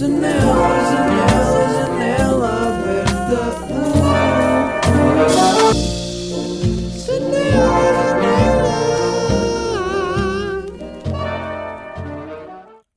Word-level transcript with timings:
Janela, 0.00 0.32
janela, 0.90 1.60
janela 1.76 2.48
aberta. 2.68 3.36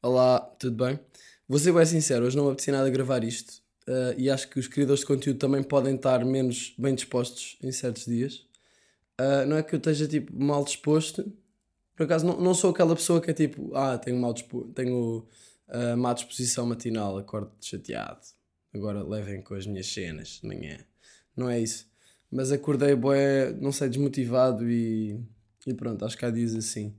Olá, 0.01 0.39
tudo 0.57 0.77
bem? 0.77 0.97
Vou 1.45 1.59
ser 1.59 1.73
bem 1.73 1.85
sincero, 1.85 2.23
hoje 2.23 2.37
não 2.37 2.45
me 2.45 2.51
apeteci 2.51 2.71
nada 2.71 2.89
gravar 2.89 3.21
isto 3.25 3.61
uh, 3.85 4.15
e 4.17 4.29
acho 4.29 4.47
que 4.47 4.57
os 4.57 4.69
criadores 4.69 5.01
de 5.01 5.07
conteúdo 5.07 5.39
também 5.39 5.61
podem 5.61 5.95
estar 5.95 6.23
menos 6.23 6.73
bem 6.77 6.95
dispostos 6.95 7.57
em 7.61 7.73
certos 7.73 8.05
dias. 8.05 8.45
Uh, 9.19 9.45
não 9.45 9.57
é 9.57 9.63
que 9.63 9.75
eu 9.75 9.77
esteja 9.77 10.07
tipo 10.07 10.31
mal 10.41 10.63
disposto, 10.63 11.29
por 11.97 12.05
acaso 12.05 12.25
não, 12.25 12.39
não 12.39 12.53
sou 12.53 12.69
aquela 12.71 12.95
pessoa 12.95 13.19
que 13.19 13.29
é 13.29 13.33
tipo, 13.33 13.75
ah, 13.75 13.97
tenho, 13.97 14.17
mal 14.17 14.31
dispo 14.31 14.71
tenho 14.73 15.27
uh, 15.73 15.97
má 15.97 16.13
disposição 16.13 16.65
matinal, 16.65 17.17
acordo 17.17 17.51
chateado, 17.61 18.21
agora 18.73 19.03
levem 19.03 19.41
com 19.41 19.55
as 19.55 19.65
minhas 19.65 19.87
cenas 19.87 20.39
de 20.41 20.47
manhã. 20.47 20.77
Não 21.35 21.49
é 21.49 21.59
isso. 21.59 21.87
Mas 22.31 22.51
acordei, 22.51 22.95
boé, 22.95 23.51
não 23.53 23.71
sei, 23.71 23.89
desmotivado 23.89 24.69
e, 24.69 25.19
e 25.67 25.73
pronto, 25.73 26.03
acho 26.05 26.17
que 26.17 26.25
há 26.25 26.31
dias 26.31 26.55
assim. 26.55 26.95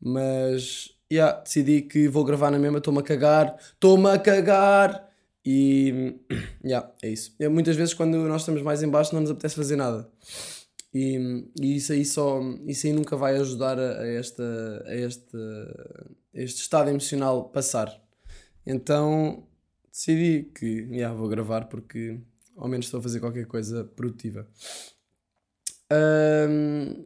Mas 0.00 0.94
yeah, 1.10 1.40
decidi 1.40 1.82
que 1.82 2.08
vou 2.08 2.24
gravar 2.24 2.50
na 2.50 2.58
mesma, 2.58 2.78
estou-me 2.78 3.00
a 3.00 3.02
cagar, 3.02 3.56
estou-me 3.58 4.10
a 4.10 4.18
cagar! 4.18 5.10
E 5.44 6.16
yeah, 6.64 6.90
é 7.02 7.10
isso. 7.10 7.34
É, 7.38 7.48
muitas 7.48 7.76
vezes 7.76 7.94
quando 7.94 8.16
nós 8.28 8.42
estamos 8.42 8.62
mais 8.62 8.82
em 8.82 8.88
baixo 8.88 9.14
não 9.14 9.20
nos 9.20 9.30
apetece 9.30 9.56
fazer 9.56 9.76
nada. 9.76 10.08
E, 10.92 11.48
e 11.60 11.76
isso 11.76 11.92
aí 11.92 12.04
só 12.04 12.40
isso 12.66 12.86
aí 12.86 12.92
nunca 12.92 13.16
vai 13.16 13.36
ajudar 13.36 13.78
a, 13.78 14.00
a 14.00 14.06
esta, 14.06 14.84
a 14.86 14.94
este, 14.94 15.36
a 16.34 16.40
este 16.40 16.60
estado 16.62 16.88
emocional 16.88 17.48
passar. 17.50 18.03
Então 18.66 19.46
decidi 19.90 20.50
que 20.54 20.66
yeah, 20.90 21.16
vou 21.16 21.28
gravar 21.28 21.66
porque 21.66 22.18
ao 22.56 22.68
menos 22.68 22.86
estou 22.86 23.00
a 23.00 23.02
fazer 23.02 23.20
qualquer 23.20 23.46
coisa 23.46 23.84
produtiva. 23.84 24.48
Um, 25.92 27.04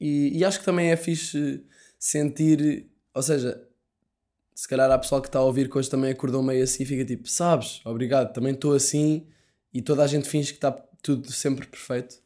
e, 0.00 0.38
e 0.38 0.44
acho 0.44 0.60
que 0.60 0.64
também 0.64 0.90
é 0.90 0.96
fixe 0.96 1.64
sentir 1.98 2.86
ou 3.14 3.22
seja, 3.22 3.66
se 4.54 4.68
calhar 4.68 4.90
há 4.90 4.98
pessoal 4.98 5.22
que 5.22 5.28
está 5.28 5.38
a 5.38 5.42
ouvir 5.42 5.70
que 5.70 5.78
hoje 5.78 5.88
também 5.88 6.10
acordou 6.10 6.42
meio 6.42 6.62
assim 6.62 6.82
e 6.82 6.86
fica 6.86 7.04
tipo, 7.04 7.28
sabes, 7.28 7.80
obrigado, 7.84 8.32
também 8.32 8.52
estou 8.52 8.74
assim 8.74 9.26
e 9.72 9.80
toda 9.80 10.02
a 10.02 10.06
gente 10.06 10.28
finge 10.28 10.52
que 10.52 10.58
está 10.58 10.70
tudo 11.02 11.32
sempre 11.32 11.66
perfeito, 11.66 12.20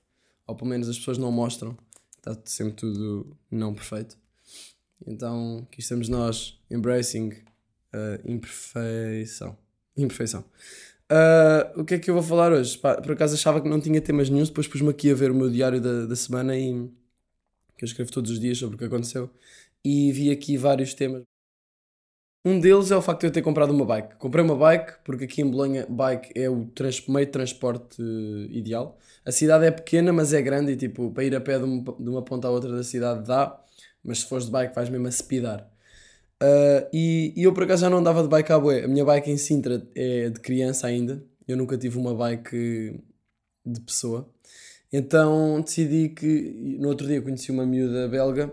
ou 0.47 0.55
pelo 0.57 0.69
menos 0.69 0.89
as 0.89 0.99
pessoas 0.99 1.19
não 1.19 1.31
mostram 1.31 1.77
está 2.21 2.37
sempre 2.45 2.75
tudo 2.75 3.37
não 3.51 3.75
perfeito. 3.75 4.19
Então, 5.07 5.67
aqui 5.67 5.81
estamos 5.81 6.09
nós, 6.09 6.61
embracing 6.71 7.33
a 7.93 8.31
imperfeição. 8.31 9.57
Imperfeição. 9.97 10.45
Uh, 11.11 11.81
o 11.81 11.85
que 11.85 11.95
é 11.95 11.99
que 11.99 12.09
eu 12.09 12.15
vou 12.15 12.23
falar 12.23 12.53
hoje? 12.53 12.79
Pá, 12.79 13.01
por 13.01 13.13
acaso 13.13 13.35
achava 13.35 13.61
que 13.61 13.69
não 13.69 13.81
tinha 13.81 14.01
temas 14.01 14.31
nenhum, 14.31 14.45
depois 14.45 14.69
pus-me 14.69 14.91
aqui 14.91 15.11
a 15.11 15.15
ver 15.15 15.31
o 15.31 15.35
meu 15.35 15.51
diário 15.51 15.81
da, 15.81 16.07
da 16.07 16.17
semana 16.17 16.57
e 16.57 16.89
que 17.77 17.85
eu 17.85 17.87
escrevo 17.87 18.13
todos 18.13 18.31
os 18.31 18.39
dias 18.39 18.59
sobre 18.59 18.77
o 18.77 18.79
que 18.79 18.85
aconteceu 18.85 19.31
e 19.85 20.13
vi 20.13 20.31
aqui 20.31 20.57
vários 20.57 20.95
temas. 20.95 21.23
Um 22.45 22.59
deles 22.59 22.91
é 22.91 22.97
o 22.97 23.03
facto 23.03 23.21
de 23.21 23.27
eu 23.27 23.31
ter 23.31 23.43
comprado 23.43 23.71
uma 23.71 23.85
bike. 23.85 24.17
Comprei 24.17 24.43
uma 24.43 24.57
bike 24.57 24.95
porque 25.05 25.25
aqui 25.25 25.43
em 25.43 25.51
Bolonha 25.51 25.87
bike 25.89 26.33
é 26.35 26.49
o 26.49 26.71
meio 27.09 27.27
de 27.27 27.33
transporte 27.33 28.01
uh, 28.01 28.51
ideal. 28.51 28.99
A 29.25 29.33
cidade 29.33 29.67
é 29.67 29.71
pequena, 29.71 30.13
mas 30.13 30.33
é 30.33 30.41
grande 30.41 30.73
e 30.73 30.77
tipo, 30.77 31.11
para 31.11 31.25
ir 31.25 31.35
a 31.37 31.41
pé 31.41 31.59
de 31.59 31.65
uma, 31.65 31.83
de 31.83 32.09
uma 32.09 32.23
ponta 32.23 32.49
à 32.49 32.51
outra 32.51 32.71
da 32.71 32.83
cidade 32.83 33.27
dá, 33.27 33.63
mas 34.03 34.21
se 34.21 34.27
fores 34.27 34.47
de 34.47 34.53
bike 34.53 34.75
vais 34.75 34.89
mesmo 34.89 35.07
a 35.07 35.11
speedar. 35.11 35.71
Uh, 36.43 36.89
e, 36.93 37.35
e, 37.37 37.43
eu 37.43 37.53
por 37.53 37.65
acaso 37.65 37.83
já 37.83 37.91
não 37.91 37.99
andava 37.99 38.23
de 38.23 38.29
bike 38.29 38.53
à 38.53 38.59
boé. 38.59 38.85
A 38.85 38.89
minha 38.89 39.05
bike 39.05 39.31
em 39.31 39.37
Sintra 39.37 39.87
é 39.95 40.31
de 40.31 40.41
criança 40.41 40.87
ainda. 40.87 41.23
Eu 41.47 41.57
nunca 41.57 41.77
tive 41.77 41.99
uma 41.99 42.15
bike 42.15 43.01
de 43.65 43.81
pessoa. 43.81 44.29
Então 44.93 45.61
decidi 45.61 46.09
que 46.09 46.77
no 46.79 46.89
outro 46.89 47.07
dia 47.07 47.21
conheci 47.23 47.51
uma 47.51 47.67
miúda 47.67 48.09
belga 48.09 48.53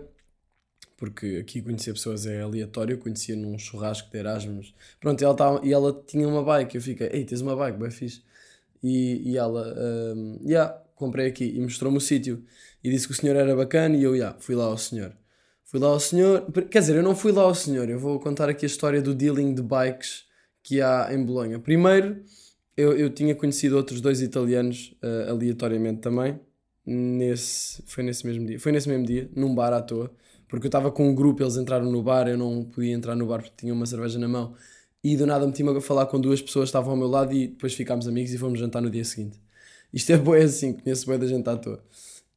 porque 0.98 1.38
aqui 1.40 1.62
conhecer 1.62 1.92
pessoas 1.92 2.26
é 2.26 2.42
aleatório, 2.42 2.98
conhecia 2.98 3.36
num 3.36 3.56
churrasco 3.56 4.10
de 4.10 4.18
Erasmus. 4.18 4.74
Pronto, 5.00 5.22
e 5.22 5.24
ela, 5.24 5.34
tava, 5.34 5.60
e 5.64 5.72
ela 5.72 5.92
tinha 6.06 6.26
uma 6.26 6.42
bike, 6.42 6.74
eu 6.74 6.82
fiquei, 6.82 7.08
ei, 7.12 7.24
tens 7.24 7.40
uma 7.40 7.54
bike, 7.54 7.78
bem 7.78 7.90
fixe. 7.90 8.20
E, 8.82 9.30
e 9.30 9.36
ela, 9.36 9.74
um, 10.16 10.40
yeah, 10.44 10.76
comprei 10.96 11.28
aqui 11.28 11.44
e 11.44 11.60
mostrou-me 11.60 11.98
o 11.98 12.00
sítio. 12.00 12.44
E 12.82 12.90
disse 12.90 13.06
que 13.06 13.12
o 13.12 13.16
senhor 13.16 13.36
era 13.36 13.54
bacana 13.54 13.96
e 13.96 14.02
eu, 14.02 14.14
yeah, 14.16 14.36
fui 14.40 14.56
lá 14.56 14.64
ao 14.64 14.76
senhor. 14.76 15.16
Fui 15.70 15.78
lá 15.78 15.88
ao 15.88 16.00
senhor, 16.00 16.50
quer 16.70 16.80
dizer, 16.80 16.96
eu 16.96 17.02
não 17.02 17.14
fui 17.14 17.30
lá 17.30 17.42
ao 17.42 17.54
senhor, 17.54 17.88
eu 17.88 17.98
vou 17.98 18.18
contar 18.18 18.48
aqui 18.48 18.64
a 18.64 18.66
história 18.66 19.02
do 19.02 19.14
dealing 19.14 19.54
de 19.54 19.62
bikes 19.62 20.24
que 20.62 20.80
há 20.80 21.08
em 21.12 21.24
Bolonha. 21.24 21.58
Primeiro, 21.58 22.22
eu, 22.76 22.96
eu 22.96 23.10
tinha 23.10 23.34
conhecido 23.34 23.76
outros 23.76 24.00
dois 24.00 24.22
italianos 24.22 24.96
uh, 25.02 25.30
aleatoriamente 25.30 26.00
também, 26.00 26.40
nesse, 26.86 27.82
foi 27.86 28.02
nesse 28.02 28.26
mesmo 28.26 28.46
dia, 28.46 28.58
foi 28.58 28.72
nesse 28.72 28.88
mesmo 28.88 29.04
dia, 29.04 29.30
num 29.36 29.54
bar 29.54 29.72
à 29.72 29.82
toa 29.82 30.10
porque 30.48 30.66
eu 30.66 30.68
estava 30.68 30.90
com 30.90 31.08
um 31.08 31.14
grupo, 31.14 31.42
eles 31.42 31.56
entraram 31.56 31.90
no 31.90 32.02
bar, 32.02 32.26
eu 32.26 32.38
não 32.38 32.64
podia 32.64 32.94
entrar 32.94 33.14
no 33.14 33.26
bar 33.26 33.42
porque 33.42 33.54
tinha 33.56 33.72
uma 33.72 33.84
cerveja 33.84 34.18
na 34.18 34.26
mão. 34.26 34.54
E 35.04 35.16
do 35.16 35.26
nada 35.26 35.46
meti-me 35.46 35.76
a 35.76 35.80
falar 35.80 36.06
com 36.06 36.18
duas 36.20 36.40
pessoas 36.40 36.64
que 36.64 36.68
estavam 36.70 36.92
ao 36.92 36.96
meu 36.96 37.06
lado 37.06 37.32
e 37.34 37.48
depois 37.48 37.74
ficámos 37.74 38.08
amigos 38.08 38.32
e 38.32 38.38
fomos 38.38 38.58
jantar 38.58 38.80
no 38.82 38.90
dia 38.90 39.04
seguinte. 39.04 39.38
Isto 39.92 40.12
é 40.12 40.16
boa 40.16 40.38
assim, 40.38 40.72
conheço 40.72 41.06
boa 41.06 41.18
da 41.18 41.26
gente 41.26 41.48
à 41.48 41.56
toa. 41.56 41.84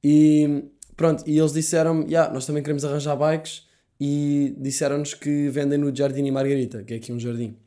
E 0.03 0.65
pronto, 1.01 1.23
e 1.25 1.39
eles 1.39 1.51
disseram-me, 1.51 2.05
yeah, 2.05 2.31
nós 2.31 2.45
também 2.45 2.61
queremos 2.61 2.85
arranjar 2.85 3.15
bikes 3.15 3.67
e 3.99 4.55
disseram-nos 4.59 5.15
que 5.15 5.49
vendem 5.49 5.79
no 5.79 5.93
Jardim 5.95 6.23
e 6.27 6.31
Margarita, 6.31 6.83
que 6.83 6.93
é 6.93 6.97
aqui 6.97 7.11
um 7.11 7.19
jardim. 7.19 7.57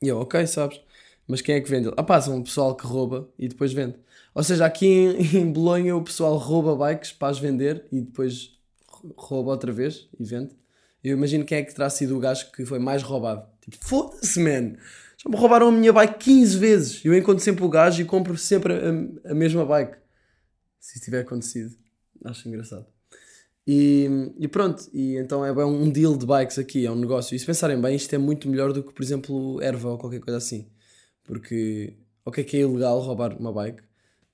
E 0.00 0.06
eu, 0.06 0.20
ok, 0.20 0.46
sabes, 0.46 0.80
mas 1.26 1.40
quem 1.40 1.56
é 1.56 1.60
que 1.60 1.68
vende? 1.68 1.90
Ah 1.96 2.04
pá, 2.04 2.20
são 2.20 2.36
um 2.36 2.44
pessoal 2.44 2.76
que 2.76 2.86
rouba 2.86 3.28
e 3.36 3.48
depois 3.48 3.72
vende. 3.72 3.96
Ou 4.32 4.44
seja, 4.44 4.64
aqui 4.64 4.86
em, 4.86 5.18
em 5.42 5.52
Bolonha 5.52 5.96
o 5.96 6.02
pessoal 6.04 6.36
rouba 6.36 6.76
bikes 6.76 7.10
para 7.10 7.26
as 7.26 7.40
vender 7.40 7.84
e 7.90 8.00
depois 8.00 8.56
rouba 9.16 9.50
outra 9.50 9.72
vez 9.72 10.08
e 10.16 10.24
vende. 10.24 10.52
Eu 11.02 11.16
imagino 11.16 11.44
quem 11.44 11.58
é 11.58 11.62
que 11.64 11.74
terá 11.74 11.90
sido 11.90 12.16
o 12.16 12.20
gajo 12.20 12.52
que 12.52 12.64
foi 12.64 12.78
mais 12.78 13.02
roubado. 13.02 13.44
Tipo, 13.62 13.84
foda-se, 13.84 14.38
man! 14.38 14.76
Já 15.16 15.28
me 15.28 15.36
roubaram 15.36 15.68
a 15.68 15.72
minha 15.72 15.92
bike 15.92 16.18
15 16.18 16.56
vezes. 16.56 17.04
Eu 17.04 17.18
encontro 17.18 17.42
sempre 17.42 17.64
o 17.64 17.68
gajo 17.68 18.00
e 18.00 18.04
compro 18.04 18.38
sempre 18.38 18.74
a, 18.74 19.30
a 19.32 19.34
mesma 19.34 19.66
bike. 19.66 19.96
Se 20.78 20.98
isso 20.98 21.04
tiver 21.04 21.22
acontecido. 21.22 21.82
Acho 22.24 22.48
engraçado. 22.48 22.86
E, 23.66 24.08
e, 24.38 24.46
pronto, 24.48 24.88
e 24.92 25.16
então 25.16 25.44
é 25.44 25.64
um 25.64 25.90
deal 25.90 26.16
de 26.16 26.26
bikes 26.26 26.58
aqui, 26.58 26.84
é 26.84 26.90
um 26.90 26.96
negócio. 26.96 27.34
E 27.34 27.38
se 27.38 27.46
pensarem 27.46 27.80
bem, 27.80 27.96
isto 27.96 28.14
é 28.14 28.18
muito 28.18 28.48
melhor 28.48 28.72
do 28.72 28.82
que, 28.82 28.92
por 28.92 29.02
exemplo, 29.02 29.60
erva 29.62 29.90
ou 29.90 29.98
qualquer 29.98 30.20
coisa 30.20 30.36
assim. 30.38 30.68
Porque, 31.22 31.96
ok, 32.24 32.44
que 32.44 32.56
é 32.58 32.60
ilegal 32.60 33.00
roubar 33.00 33.38
uma 33.38 33.52
bike, 33.52 33.82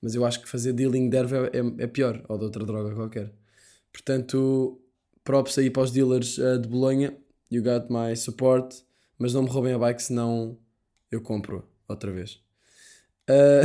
mas 0.01 0.15
eu 0.15 0.25
acho 0.25 0.41
que 0.41 0.49
fazer 0.49 0.73
dealing 0.73 1.09
de 1.09 1.17
erva 1.17 1.49
é, 1.53 1.83
é 1.83 1.87
pior, 1.87 2.23
ou 2.27 2.37
de 2.37 2.43
outra 2.45 2.65
droga 2.65 2.93
qualquer. 2.93 3.31
Portanto, 3.91 4.81
props 5.23 5.57
aí 5.57 5.69
para 5.69 5.83
os 5.83 5.91
dealers 5.91 6.37
uh, 6.37 6.59
de 6.59 6.67
Bolonha. 6.67 7.15
You 7.49 7.63
got 7.63 7.87
my 7.89 8.15
support. 8.15 8.75
Mas 9.17 9.33
não 9.33 9.43
me 9.43 9.49
roubem 9.49 9.73
a 9.73 9.77
bike, 9.77 10.01
senão 10.01 10.57
eu 11.11 11.21
compro 11.21 11.63
outra 11.87 12.11
vez. 12.11 12.41
Uh, 13.29 13.63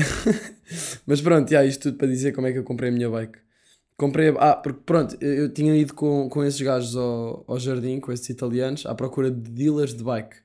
mas 1.06 1.20
pronto, 1.20 1.50
yeah, 1.50 1.66
isto 1.66 1.84
tudo 1.84 1.97
para 1.97 2.08
dizer 2.08 2.32
como 2.32 2.47
é 2.47 2.53
que 2.53 2.58
eu 2.58 2.64
comprei 2.64 2.91
a 2.91 2.93
minha 2.93 3.08
bike. 3.08 3.38
Comprei, 3.96 4.28
ah, 4.38 4.54
porque 4.54 4.80
pronto, 4.84 5.16
eu, 5.22 5.34
eu 5.34 5.52
tinha 5.52 5.74
ido 5.74 5.94
com, 5.94 6.28
com 6.28 6.44
esses 6.44 6.60
gajos 6.60 6.94
ao, 6.94 7.44
ao 7.46 7.58
jardim, 7.58 7.98
com 7.98 8.12
esses 8.12 8.28
italianos, 8.28 8.84
à 8.84 8.94
procura 8.94 9.30
de 9.30 9.50
dealers 9.50 9.94
de 9.94 10.04
bike, 10.04 10.36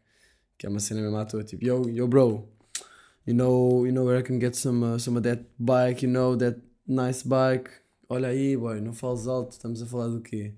que 0.57 0.65
é 0.65 0.69
uma 0.69 0.79
cena 0.79 1.01
mesmo 1.01 1.17
à 1.17 1.25
toa, 1.25 1.43
tipo, 1.43 1.65
yo, 1.65 1.83
yo 1.89 2.07
bro, 2.07 2.47
you 3.27 3.35
know, 3.35 3.85
you 3.85 3.91
know 3.93 4.05
where 4.05 4.21
I 4.21 4.23
can 4.23 4.39
get 4.39 4.55
some, 4.55 4.85
uh, 4.85 4.97
some 4.97 5.17
of 5.17 5.27
that 5.27 5.43
bike, 5.59 6.05
you 6.05 6.09
know, 6.09 6.37
that 6.37 6.59
nice 6.87 7.27
bike, 7.27 7.69
olha 8.07 8.29
aí, 8.29 8.55
boy, 8.55 8.79
não 8.79 8.93
fales 8.93 9.27
alto, 9.27 9.51
estamos 9.51 9.81
a 9.81 9.85
falar 9.85 10.07
do 10.07 10.21
quê? 10.21 10.53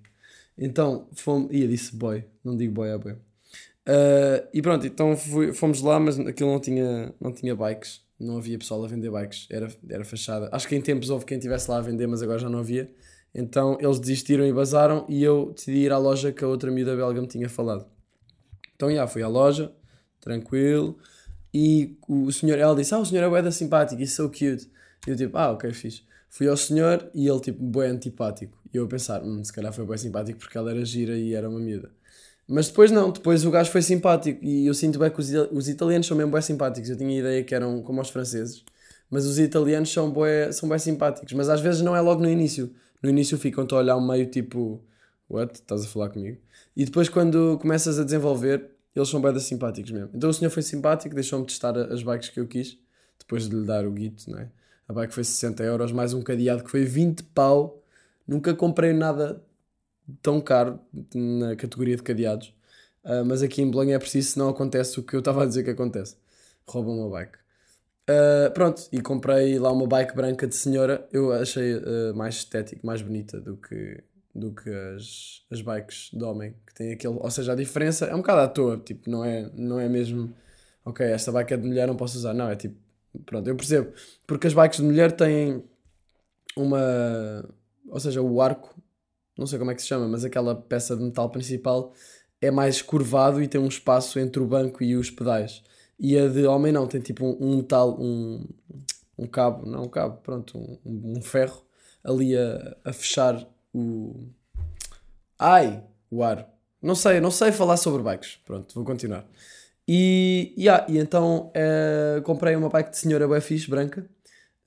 Então, 0.55 1.07
fomos, 1.13 1.51
ia 1.51 1.67
disse 1.67 1.95
boy, 1.95 2.23
não 2.43 2.55
digo 2.55 2.73
boy, 2.73 2.89
é 2.89 2.97
boy. 2.97 3.13
Uh, 3.13 4.47
e 4.53 4.61
pronto, 4.61 4.85
então 4.85 5.17
fui, 5.17 5.51
fomos 5.51 5.81
lá, 5.81 5.99
mas 5.99 6.19
aquilo 6.19 6.51
não 6.51 6.59
tinha, 6.59 7.11
não 7.19 7.33
tinha 7.33 7.55
bikes, 7.55 8.02
não 8.23 8.37
havia 8.37 8.57
pessoal 8.57 8.83
a 8.83 8.87
vender 8.87 9.11
bikes, 9.11 9.47
era, 9.49 9.67
era 9.89 10.03
fachada. 10.05 10.49
Acho 10.51 10.67
que 10.67 10.75
em 10.75 10.81
tempos 10.81 11.09
houve 11.09 11.25
quem 11.25 11.37
estivesse 11.37 11.69
lá 11.69 11.77
a 11.77 11.81
vender, 11.81 12.07
mas 12.07 12.21
agora 12.21 12.39
já 12.39 12.49
não 12.49 12.59
havia. 12.59 12.91
Então 13.33 13.77
eles 13.79 13.99
desistiram 13.99 14.45
e 14.45 14.53
bazaram 14.53 15.05
e 15.09 15.23
eu 15.23 15.51
decidi 15.55 15.79
ir 15.79 15.91
à 15.91 15.97
loja 15.97 16.31
que 16.31 16.43
a 16.43 16.47
outra 16.47 16.71
miúda 16.71 16.95
belga 16.95 17.21
me 17.21 17.27
tinha 17.27 17.49
falado. 17.49 17.85
Então, 18.75 18.91
já, 18.91 19.07
fui 19.07 19.21
à 19.21 19.27
loja, 19.27 19.71
tranquilo, 20.19 20.97
e 21.53 21.95
o 22.07 22.31
senhor, 22.31 22.57
ela 22.57 22.75
disse, 22.75 22.93
ah, 22.93 22.99
o 22.99 23.05
senhor 23.05 23.23
é 23.23 23.29
bué 23.29 23.51
simpático, 23.51 24.01
e 24.01 24.07
so 24.07 24.27
cute. 24.27 24.69
E 25.07 25.11
eu 25.11 25.15
tipo, 25.15 25.37
ah, 25.37 25.51
ok, 25.51 25.71
fixe. 25.71 26.03
Fui 26.29 26.47
ao 26.47 26.57
senhor 26.57 27.09
e 27.13 27.27
ele, 27.27 27.39
tipo, 27.39 27.63
bem 27.63 27.91
antipático. 27.91 28.57
E 28.73 28.77
eu 28.77 28.85
a 28.85 28.87
pensar, 28.87 29.23
hum, 29.23 29.43
se 29.43 29.53
calhar 29.53 29.71
foi 29.71 29.85
bem 29.85 29.97
simpático 29.97 30.39
porque 30.39 30.57
ela 30.57 30.71
era 30.71 30.83
gira 30.83 31.15
e 31.15 31.33
era 31.33 31.47
uma 31.47 31.59
miúda. 31.59 31.91
Mas 32.53 32.67
depois 32.67 32.91
não, 32.91 33.09
depois 33.09 33.43
o 33.45 33.49
gajo 33.49 33.71
foi 33.71 33.81
simpático. 33.81 34.45
E 34.45 34.67
eu 34.67 34.75
sinto 34.75 34.99
bem 34.99 35.09
que 35.09 35.19
os, 35.19 35.31
os 35.51 35.67
italianos 35.67 36.05
são 36.05 36.15
mesmo 36.15 36.31
bem 36.31 36.41
simpáticos. 36.41 36.87
Eu 36.87 36.95
tinha 36.95 37.09
a 37.09 37.19
ideia 37.19 37.43
que 37.43 37.55
eram 37.55 37.81
como 37.81 37.99
os 37.99 38.09
franceses. 38.11 38.63
Mas 39.09 39.25
os 39.25 39.39
italianos 39.39 39.91
são 39.91 40.11
bem, 40.13 40.51
são 40.51 40.69
bem 40.69 40.77
simpáticos. 40.77 41.33
Mas 41.33 41.49
às 41.49 41.61
vezes 41.61 41.81
não 41.81 41.95
é 41.95 42.01
logo 42.01 42.21
no 42.21 42.29
início. 42.29 42.71
No 43.01 43.09
início 43.09 43.39
ficam-te 43.39 43.73
a 43.73 43.77
olhar 43.77 43.99
meio 43.99 44.27
tipo, 44.27 44.79
what? 45.27 45.55
Estás 45.55 45.83
a 45.83 45.87
falar 45.87 46.09
comigo? 46.09 46.37
E 46.77 46.85
depois 46.85 47.09
quando 47.09 47.57
começas 47.59 47.97
a 47.97 48.03
desenvolver, 48.03 48.69
Eles 48.95 49.09
são 49.09 49.19
bem 49.19 49.37
simpáticos 49.39 49.89
mesmo. 49.89 50.11
Então 50.13 50.29
o 50.29 50.33
senhor 50.33 50.51
foi 50.51 50.61
simpático, 50.61 51.15
deixou-me 51.15 51.47
testar 51.47 51.75
as 51.75 52.03
bikes 52.03 52.29
que 52.29 52.39
eu 52.39 52.45
quis, 52.47 52.77
depois 53.17 53.49
de 53.49 53.55
lhe 53.55 53.65
dar 53.65 53.87
o 53.87 53.91
guito, 53.91 54.29
não 54.29 54.37
é? 54.37 54.47
A 54.87 54.93
bike 54.93 55.11
foi 55.11 55.23
60 55.23 55.63
euros, 55.63 55.91
mais 55.91 56.13
um 56.13 56.21
cadeado 56.21 56.63
que 56.63 56.69
foi 56.69 56.85
20 56.85 57.23
pau. 57.23 57.81
Nunca 58.27 58.53
comprei 58.53 58.93
nada 58.93 59.41
tão 60.21 60.41
caro 60.41 60.79
na 61.15 61.55
categoria 61.55 61.95
de 61.95 62.03
cadeados. 62.03 62.53
Ah, 63.03 63.23
mas 63.23 63.43
aqui 63.43 63.61
em 63.61 63.69
Belém 63.69 63.93
é 63.93 63.99
preciso, 63.99 64.31
senão 64.31 64.49
acontece 64.49 64.99
o 64.99 65.03
que 65.03 65.15
eu 65.15 65.19
estava 65.19 65.43
a 65.43 65.45
dizer 65.45 65.63
que 65.63 65.69
acontece. 65.71 66.17
Roubam 66.67 66.97
uma 66.97 67.09
bike. 67.09 67.37
Ah, 68.07 68.51
pronto, 68.53 68.87
e 68.91 69.01
comprei 69.01 69.57
lá 69.59 69.71
uma 69.71 69.87
bike 69.87 70.15
branca 70.15 70.47
de 70.47 70.55
senhora. 70.55 71.07
Eu 71.11 71.31
achei 71.33 71.73
ah, 71.75 72.13
mais 72.15 72.35
estético, 72.35 72.85
mais 72.85 73.01
bonita 73.01 73.39
do 73.39 73.57
que, 73.57 74.03
do 74.33 74.51
que 74.53 74.69
as, 74.69 75.43
as 75.51 75.61
bikes 75.61 76.09
de 76.13 76.23
homem, 76.23 76.55
que 76.65 76.73
tem 76.73 76.93
aquele. 76.93 77.15
Ou 77.15 77.31
seja, 77.31 77.53
a 77.53 77.55
diferença 77.55 78.05
é 78.05 78.15
um 78.15 78.19
bocado 78.19 78.41
à 78.41 78.47
toa, 78.47 78.77
tipo, 78.77 79.09
não 79.09 79.23
é, 79.23 79.49
não 79.53 79.79
é 79.79 79.89
mesmo. 79.89 80.33
Ok, 80.85 81.05
esta 81.05 81.31
bike 81.31 81.53
é 81.53 81.57
de 81.57 81.67
mulher, 81.67 81.87
não 81.87 81.95
posso 81.95 82.17
usar. 82.17 82.33
Não, 82.33 82.49
é 82.49 82.55
tipo. 82.55 82.77
Pronto, 83.25 83.47
eu 83.47 83.55
percebo. 83.55 83.93
Porque 84.27 84.47
as 84.47 84.53
bikes 84.53 84.79
de 84.79 84.85
mulher 84.85 85.11
têm 85.11 85.63
uma. 86.57 86.79
Ou 87.89 87.99
seja, 87.99 88.21
o 88.21 88.41
arco, 88.41 88.72
não 89.37 89.47
sei 89.47 89.59
como 89.59 89.71
é 89.71 89.75
que 89.75 89.81
se 89.81 89.87
chama, 89.87 90.07
mas 90.07 90.23
aquela 90.23 90.55
peça 90.55 90.95
de 90.95 91.03
metal 91.03 91.29
principal 91.29 91.93
é 92.41 92.51
mais 92.51 92.81
curvado 92.81 93.41
e 93.41 93.47
tem 93.47 93.59
um 93.59 93.67
espaço 93.67 94.19
entre 94.19 94.41
o 94.41 94.47
banco 94.47 94.83
e 94.83 94.95
os 94.95 95.09
pedais. 95.09 95.63
E 95.99 96.17
a 96.17 96.27
de 96.27 96.45
homem 96.45 96.71
não, 96.71 96.87
tem 96.87 96.99
tipo 97.01 97.25
um, 97.25 97.37
um 97.39 97.57
metal, 97.57 97.97
um, 97.99 98.45
um 99.17 99.27
cabo, 99.27 99.65
não 99.65 99.83
um 99.83 99.89
cabo, 99.89 100.17
pronto, 100.21 100.57
um, 100.57 101.17
um 101.17 101.21
ferro 101.21 101.63
ali 102.03 102.35
a, 102.37 102.77
a 102.83 102.93
fechar 102.93 103.47
o. 103.73 104.27
Ai! 105.39 105.83
O 106.11 106.23
aro. 106.23 106.45
Não 106.81 106.93
sei, 106.93 107.19
não 107.19 107.31
sei 107.31 107.51
falar 107.51 107.77
sobre 107.77 108.03
bikes. 108.03 108.37
Pronto, 108.45 108.75
vou 108.75 108.83
continuar. 108.85 109.25
E, 109.87 110.53
yeah, 110.57 110.85
e 110.87 110.97
então 110.97 111.51
eh, 111.55 112.21
comprei 112.23 112.55
uma 112.55 112.69
bike 112.69 112.91
de 112.91 112.97
senhora 112.97 113.27
bem 113.27 113.39
branca, 113.67 114.05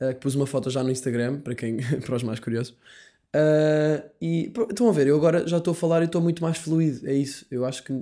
eh, 0.01 0.13
que 0.13 0.21
pus 0.21 0.35
uma 0.35 0.47
foto 0.47 0.69
já 0.69 0.83
no 0.83 0.91
Instagram, 0.91 1.41
para, 1.41 1.55
quem, 1.55 1.77
para 2.05 2.17
os 2.17 2.23
mais 2.23 2.41
curiosos. 2.41 2.75
Eh, 3.39 4.11
e 4.21 4.51
pr- 4.51 4.67
estão 4.71 4.89
a 4.89 4.93
ver, 4.93 5.07
eu 5.07 5.17
agora 5.17 5.47
já 5.47 5.59
estou 5.59 5.73
a 5.73 5.75
falar 5.75 6.01
e 6.03 6.07
estou 6.07 6.23
muito 6.23 6.43
mais 6.43 6.57
fluido, 6.57 7.07
é 7.07 7.13
isso. 7.13 7.47
Eu 7.51 7.65
acho 7.67 7.83
que 7.85 7.93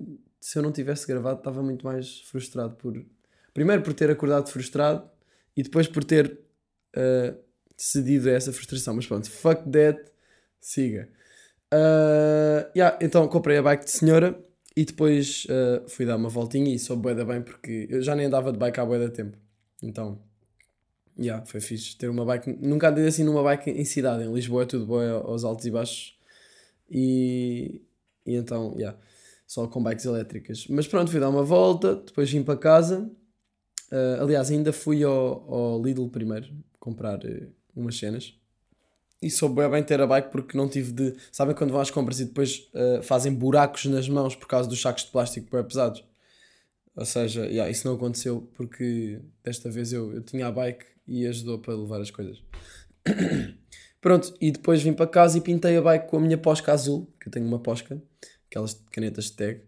se 0.40 0.58
eu 0.58 0.62
não 0.62 0.70
tivesse 0.72 1.06
gravado 1.06 1.38
estava 1.38 1.62
muito 1.62 1.84
mais 1.84 2.20
frustrado 2.20 2.76
por... 2.76 3.04
Primeiro 3.52 3.82
por 3.82 3.94
ter 3.94 4.10
acordado 4.10 4.48
frustrado 4.48 5.08
e 5.56 5.62
depois 5.62 5.88
por 5.88 6.04
ter 6.04 6.38
eh, 6.94 7.34
cedido 7.76 8.28
a 8.28 8.32
essa 8.32 8.52
frustração. 8.52 8.94
Mas 8.94 9.06
pronto, 9.06 9.28
fuck 9.30 9.68
that, 9.70 10.00
siga. 10.60 11.08
Uh, 11.72 12.70
yeah, 12.76 12.96
então 13.00 13.26
comprei 13.26 13.58
a 13.58 13.62
bike 13.62 13.84
de 13.84 13.90
senhora 13.90 14.38
e 14.76 14.84
depois 14.84 15.44
uh, 15.46 15.88
fui 15.88 16.06
dar 16.06 16.16
uma 16.16 16.28
voltinha 16.28 16.72
e 16.72 16.78
sou 16.78 16.96
bué 16.96 17.14
da 17.14 17.24
bem 17.24 17.42
porque 17.42 17.88
eu 17.90 18.00
já 18.02 18.14
nem 18.14 18.26
andava 18.26 18.52
de 18.52 18.58
bike 18.58 18.78
há 18.78 18.86
bué 18.86 18.98
da 19.00 19.10
tempo. 19.10 19.36
Então, 19.82 20.22
yeah, 21.18 21.44
foi 21.46 21.60
fixe 21.60 21.96
ter 21.96 22.08
uma 22.08 22.24
bike. 22.24 22.50
Nunca 22.60 22.88
andei 22.88 23.06
assim 23.06 23.24
numa 23.24 23.42
bike 23.42 23.70
em 23.70 23.84
cidade. 23.84 24.24
Em 24.24 24.32
Lisboa 24.32 24.62
é 24.62 24.66
tudo 24.66 24.86
bué 24.86 25.10
aos 25.10 25.44
altos 25.44 25.64
e 25.66 25.70
baixos. 25.70 26.18
E, 26.90 27.82
e 28.26 28.34
então, 28.34 28.74
yeah, 28.76 28.98
só 29.46 29.66
com 29.66 29.82
bikes 29.82 30.04
elétricas. 30.04 30.66
Mas 30.68 30.86
pronto, 30.86 31.10
fui 31.10 31.20
dar 31.20 31.28
uma 31.28 31.42
volta, 31.42 31.96
depois 31.96 32.30
vim 32.30 32.42
para 32.42 32.58
casa. 32.58 33.10
Uh, 33.92 34.22
aliás, 34.22 34.50
ainda 34.50 34.72
fui 34.72 35.02
ao, 35.04 35.52
ao 35.52 35.82
Lidl 35.82 36.08
primeiro 36.08 36.48
comprar 36.80 37.18
uh, 37.24 37.52
umas 37.74 37.96
cenas. 37.96 38.34
E 39.22 39.30
soube 39.30 39.66
bem 39.68 39.82
ter 39.82 40.00
a 40.00 40.06
bike 40.06 40.30
porque 40.30 40.56
não 40.56 40.68
tive 40.68 40.92
de. 40.92 41.16
Sabem 41.32 41.54
quando 41.54 41.70
vão 41.70 41.80
às 41.80 41.90
compras 41.90 42.20
e 42.20 42.26
depois 42.26 42.68
uh, 42.74 43.02
fazem 43.02 43.32
buracos 43.32 43.86
nas 43.86 44.08
mãos 44.08 44.34
por 44.34 44.46
causa 44.46 44.68
dos 44.68 44.80
sacos 44.80 45.04
de 45.04 45.10
plástico 45.10 45.48
bem 45.50 45.64
pesados? 45.64 46.04
Ou 46.96 47.04
seja, 47.04 47.46
yeah, 47.46 47.70
isso 47.70 47.86
não 47.88 47.96
aconteceu 47.96 48.48
porque 48.54 49.20
desta 49.42 49.70
vez 49.70 49.92
eu, 49.92 50.12
eu 50.12 50.22
tinha 50.22 50.46
a 50.46 50.52
bike 50.52 50.84
e 51.06 51.26
ajudou 51.26 51.58
para 51.58 51.74
levar 51.74 52.00
as 52.00 52.10
coisas. 52.10 52.42
Pronto, 54.00 54.34
e 54.40 54.50
depois 54.50 54.82
vim 54.82 54.92
para 54.92 55.06
casa 55.06 55.38
e 55.38 55.40
pintei 55.40 55.76
a 55.76 55.82
bike 55.82 56.08
com 56.08 56.18
a 56.18 56.20
minha 56.20 56.36
posca 56.36 56.72
azul, 56.72 57.10
que 57.20 57.28
eu 57.28 57.32
tenho 57.32 57.46
uma 57.46 57.58
posca, 57.58 58.02
aquelas 58.50 58.74
canetas 58.90 59.26
de 59.26 59.32
tag, 59.32 59.60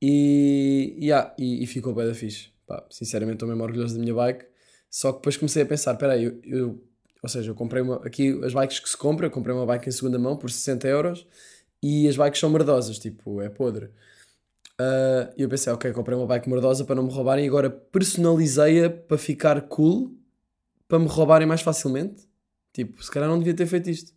e, 0.00 0.96
yeah, 1.00 1.34
e, 1.38 1.62
e 1.62 1.66
ficou 1.66 1.94
bem 1.94 2.06
da 2.06 2.14
fixe. 2.14 2.50
Pá, 2.66 2.84
sinceramente 2.90 3.36
estou 3.36 3.48
mesmo 3.48 3.62
orgulhoso 3.62 3.94
da 3.94 4.00
minha 4.00 4.14
bike. 4.14 4.44
Só 4.90 5.12
que 5.12 5.18
depois 5.18 5.36
comecei 5.36 5.62
a 5.62 5.66
pensar, 5.66 5.94
peraí, 5.96 6.24
eu, 6.24 6.40
eu 6.44 6.84
ou 7.22 7.28
seja, 7.28 7.50
eu 7.50 7.54
comprei 7.54 7.82
uma, 7.82 7.96
aqui 8.04 8.38
as 8.44 8.52
bikes 8.52 8.80
que 8.80 8.88
se 8.88 8.96
compra, 8.96 9.26
eu 9.26 9.30
comprei 9.30 9.54
uma 9.54 9.64
bike 9.64 9.88
em 9.88 9.92
segunda 9.92 10.18
mão 10.18 10.36
por 10.36 10.50
60 10.50 10.88
euros 10.88 11.26
e 11.82 12.08
as 12.08 12.16
bikes 12.16 12.40
são 12.40 12.50
merdosas, 12.50 12.98
tipo, 12.98 13.40
é 13.40 13.48
podre. 13.48 13.90
Ah, 14.78 15.32
E 15.36 15.42
eu 15.42 15.48
pensei, 15.48 15.72
ok, 15.72 15.92
comprei 15.92 16.16
uma 16.16 16.26
bike 16.26 16.48
merdosa 16.48 16.84
para 16.84 16.96
não 16.96 17.04
me 17.04 17.12
roubarem 17.12 17.44
e 17.44 17.48
agora 17.48 17.70
personalizei-a 17.70 18.90
para 18.90 19.18
ficar 19.18 19.60
cool, 19.62 20.16
para 20.92 20.98
me 20.98 21.06
roubarem 21.06 21.48
mais 21.48 21.62
facilmente. 21.62 22.28
Tipo, 22.70 23.02
se 23.02 23.10
calhar 23.10 23.26
não 23.26 23.38
devia 23.38 23.54
ter 23.54 23.64
feito 23.64 23.88
isto. 23.88 24.12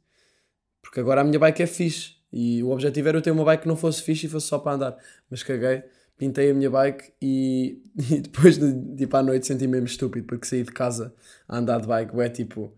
Porque 0.81 0.99
agora 0.99 1.21
a 1.21 1.23
minha 1.23 1.39
bike 1.39 1.63
é 1.63 1.65
fixe 1.65 2.15
e 2.33 2.61
o 2.63 2.69
objetivo 2.71 3.07
era 3.07 3.17
eu 3.17 3.21
ter 3.21 3.31
uma 3.31 3.45
bike 3.45 3.63
que 3.63 3.67
não 3.69 3.77
fosse 3.77 4.03
fixe 4.03 4.25
e 4.25 4.29
fosse 4.29 4.47
só 4.47 4.59
para 4.59 4.73
andar. 4.73 4.97
Mas 5.29 5.41
caguei, 5.41 5.83
pintei 6.17 6.51
a 6.51 6.53
minha 6.53 6.69
bike 6.69 7.13
e, 7.21 7.81
e 7.95 8.19
depois, 8.19 8.57
de, 8.57 8.97
tipo, 8.97 9.15
à 9.15 9.23
noite 9.23 9.47
senti-me 9.47 9.71
mesmo 9.71 9.87
estúpido 9.87 10.27
porque 10.27 10.45
saí 10.45 10.63
de 10.63 10.71
casa 10.73 11.13
a 11.47 11.59
andar 11.59 11.79
de 11.79 11.87
bike, 11.87 12.19
é 12.19 12.27
tipo 12.27 12.73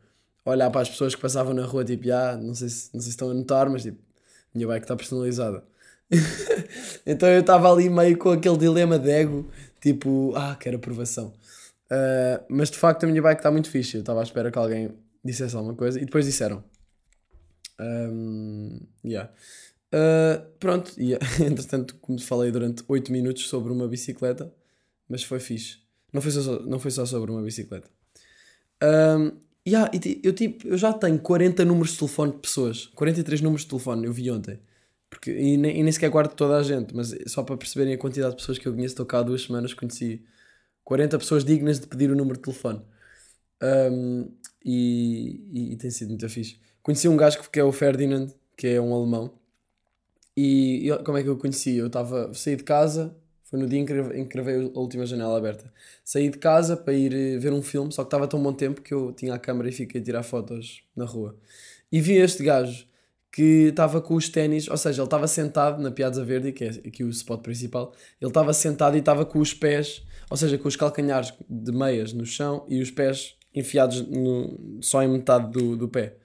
olhar 0.45 0.69
para 0.69 0.81
as 0.81 0.89
pessoas 0.89 1.15
que 1.15 1.21
passavam 1.21 1.55
na 1.55 1.65
rua, 1.65 1.83
tipo, 1.83 2.11
ah, 2.11 2.37
não, 2.37 2.53
sei 2.53 2.69
se, 2.69 2.91
não 2.93 3.01
sei 3.01 3.05
se 3.05 3.15
estão 3.15 3.31
a 3.31 3.33
notar, 3.33 3.67
mas 3.67 3.81
tipo, 3.81 3.97
a 3.97 4.57
minha 4.57 4.67
bike 4.67 4.83
está 4.83 4.95
personalizada. 4.95 5.63
então 7.03 7.27
eu 7.29 7.39
estava 7.41 7.71
ali 7.73 7.89
meio 7.89 8.15
com 8.15 8.29
aquele 8.29 8.57
dilema 8.57 8.99
de 8.99 9.09
ego, 9.09 9.49
tipo, 9.81 10.33
ah, 10.35 10.55
quero 10.59 10.77
aprovação. 10.77 11.33
Ah, 11.89 12.43
mas 12.49 12.69
de 12.69 12.77
facto 12.77 13.03
a 13.03 13.07
minha 13.07 13.21
bike 13.21 13.39
está 13.39 13.51
muito 13.51 13.69
fixe. 13.69 13.97
Eu 13.97 14.01
estava 14.01 14.19
à 14.19 14.23
espera 14.23 14.51
que 14.51 14.57
alguém 14.57 14.91
dissesse 15.23 15.55
alguma 15.55 15.75
coisa 15.75 15.99
e 15.99 16.05
depois 16.05 16.25
disseram. 16.25 16.63
Um, 17.79 18.79
yeah. 19.05 19.31
Ah, 19.91 20.45
pronto, 20.59 20.93
e 20.97 21.13
entretanto, 21.43 21.95
como 22.01 22.19
falei 22.19 22.51
durante 22.51 22.83
8 22.87 23.11
minutos 23.11 23.47
sobre 23.47 23.71
uma 23.71 23.87
bicicleta, 23.87 24.53
mas 25.07 25.23
foi 25.23 25.39
fixe. 25.39 25.79
Não 26.11 26.21
foi 26.21 26.31
só, 26.31 26.59
não 26.61 26.79
foi 26.79 26.91
só 26.91 27.05
sobre 27.05 27.31
uma 27.31 27.41
bicicleta. 27.41 27.89
Um, 28.83 29.31
yeah, 29.67 29.89
eu, 30.23 30.33
tipo, 30.33 30.67
eu 30.67 30.77
já 30.77 30.93
tenho 30.93 31.19
40 31.19 31.65
números 31.65 31.91
de 31.93 31.99
telefone 31.99 32.31
de 32.33 32.39
pessoas, 32.39 32.87
43 32.87 33.41
números 33.41 33.63
de 33.63 33.69
telefone, 33.69 34.05
eu 34.05 34.13
vi 34.13 34.29
ontem. 34.31 34.59
Porque, 35.09 35.31
e, 35.31 35.57
nem, 35.57 35.79
e 35.79 35.83
nem 35.83 35.91
sequer 35.91 36.09
guardo 36.09 36.33
toda 36.33 36.57
a 36.57 36.63
gente, 36.63 36.95
mas 36.95 37.15
só 37.27 37.41
para 37.43 37.57
perceberem 37.57 37.93
a 37.93 37.97
quantidade 37.97 38.31
de 38.31 38.37
pessoas 38.37 38.57
que 38.57 38.67
eu 38.67 38.73
conheço, 38.73 38.93
estou 38.93 39.05
cá 39.05 39.19
há 39.19 39.23
duas 39.23 39.43
semanas, 39.43 39.73
conheci 39.73 40.21
40 40.87 41.17
pessoas 41.19 41.43
dignas 41.43 41.79
de 41.81 41.87
pedir 41.87 42.09
o 42.09 42.15
número 42.15 42.37
de 42.37 42.43
telefone. 42.43 42.81
Um, 43.61 44.31
e, 44.63 45.41
e, 45.53 45.73
e 45.73 45.77
tem 45.77 45.91
sido 45.91 46.09
muito 46.09 46.29
fixe. 46.29 46.57
Conheci 46.81 47.09
um 47.09 47.17
gajo 47.17 47.39
que 47.51 47.59
é 47.59 47.63
o 47.63 47.73
Ferdinand, 47.73 48.29
que 48.55 48.67
é 48.67 48.79
um 48.81 48.93
alemão. 48.95 49.33
E 50.35 50.89
como 51.03 51.17
é 51.17 51.23
que 51.23 51.29
eu 51.29 51.37
conheci? 51.37 51.75
Eu 51.75 51.87
estava, 51.87 52.33
saí 52.33 52.55
de 52.55 52.63
casa, 52.63 53.13
foi 53.43 53.59
no 53.59 53.67
dia 53.67 53.79
em 53.79 53.85
que 53.85 53.93
grave- 53.93 54.17
em 54.19 54.23
que 54.23 54.29
gravei 54.33 54.71
a 54.75 54.79
última 54.79 55.05
janela 55.05 55.37
aberta. 55.37 55.73
Saí 56.05 56.29
de 56.29 56.37
casa 56.37 56.77
para 56.77 56.93
ir 56.93 57.13
eh, 57.13 57.37
ver 57.37 57.51
um 57.53 57.61
filme, 57.61 57.91
só 57.91 58.03
que 58.03 58.07
estava 58.07 58.27
tão 58.27 58.41
bom 58.41 58.53
tempo 58.53 58.81
que 58.81 58.93
eu 58.93 59.11
tinha 59.13 59.33
a 59.33 59.39
câmera 59.39 59.69
e 59.69 59.71
fiquei 59.71 59.99
a 59.99 60.03
tirar 60.03 60.23
fotos 60.23 60.83
na 60.95 61.05
rua. 61.05 61.35
E 61.91 61.99
vi 62.01 62.13
este 62.17 62.43
gajo 62.43 62.87
que 63.31 63.67
estava 63.69 64.01
com 64.01 64.15
os 64.15 64.29
ténis, 64.29 64.67
ou 64.67 64.77
seja, 64.77 65.01
ele 65.01 65.07
estava 65.07 65.27
sentado 65.27 65.81
na 65.81 65.91
Piazza 65.91 66.23
Verde, 66.25 66.51
que 66.51 66.63
é 66.63 66.69
aqui 66.69 67.03
o 67.03 67.09
spot 67.09 67.41
principal. 67.41 67.93
Ele 68.19 68.29
estava 68.31 68.53
sentado 68.53 68.95
e 68.95 68.99
estava 68.99 69.25
com 69.25 69.39
os 69.39 69.53
pés, 69.53 70.03
ou 70.29 70.37
seja, 70.37 70.57
com 70.57 70.67
os 70.67 70.75
calcanhares 70.75 71.33
de 71.49 71.71
meias 71.71 72.13
no 72.13 72.25
chão 72.25 72.65
e 72.67 72.81
os 72.81 72.89
pés 72.89 73.35
enfiados 73.53 74.01
no- 74.07 74.79
só 74.81 75.03
em 75.03 75.07
metade 75.07 75.51
do, 75.51 75.75
do 75.75 75.87
pé. 75.87 76.15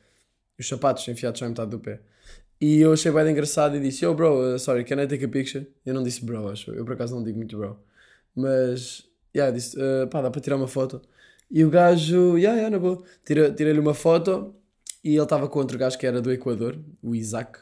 Os 0.59 0.67
sapatos 0.69 1.07
enfiados 1.09 1.39
só 1.39 1.47
em 1.47 1.51
metade 1.51 1.71
do 1.71 1.81
pé. 1.81 2.01
E 2.61 2.79
eu 2.81 2.93
achei 2.93 3.11
bem 3.11 3.29
engraçado 3.31 3.77
e 3.77 3.81
disse: 3.81 4.05
Yo, 4.05 4.15
bro, 4.15 4.55
uh, 4.55 4.59
sorry, 4.59 4.85
can 4.85 5.03
I 5.03 5.07
take 5.07 5.25
a 5.25 5.29
picture? 5.29 5.67
Eu 5.85 5.95
não 5.95 6.03
disse 6.03 6.25
bro, 6.25 6.49
acho. 6.49 6.71
Eu 6.71 6.85
por 6.85 6.95
acaso 6.95 7.15
não 7.15 7.23
digo 7.25 7.37
muito 7.37 7.57
bro. 7.59 7.77
Mas, 8.35 9.05
yeah, 9.35 9.53
disse: 9.55 9.77
uh, 9.77 10.07
pá, 10.09 10.23
dá 10.23 10.31
para 10.31 10.41
tirar 10.41 10.57
uma 10.57 10.69
foto. 10.69 11.03
E 11.51 11.65
o 11.65 11.71
gajo, 11.71 12.39
yeah, 12.39 12.57
yeah, 12.57 12.71
na 12.71 12.79
boa. 12.79 13.03
Tirei-lhe 13.25 13.81
uma 13.81 13.95
foto 13.95 14.55
e 15.05 15.15
ele 15.15 15.23
estava 15.23 15.49
com 15.49 15.59
outro 15.59 15.79
gajo 15.79 15.99
que 15.99 16.07
era 16.07 16.21
do 16.21 16.33
Equador, 16.33 16.79
o 17.03 17.15
Isaac. 17.15 17.59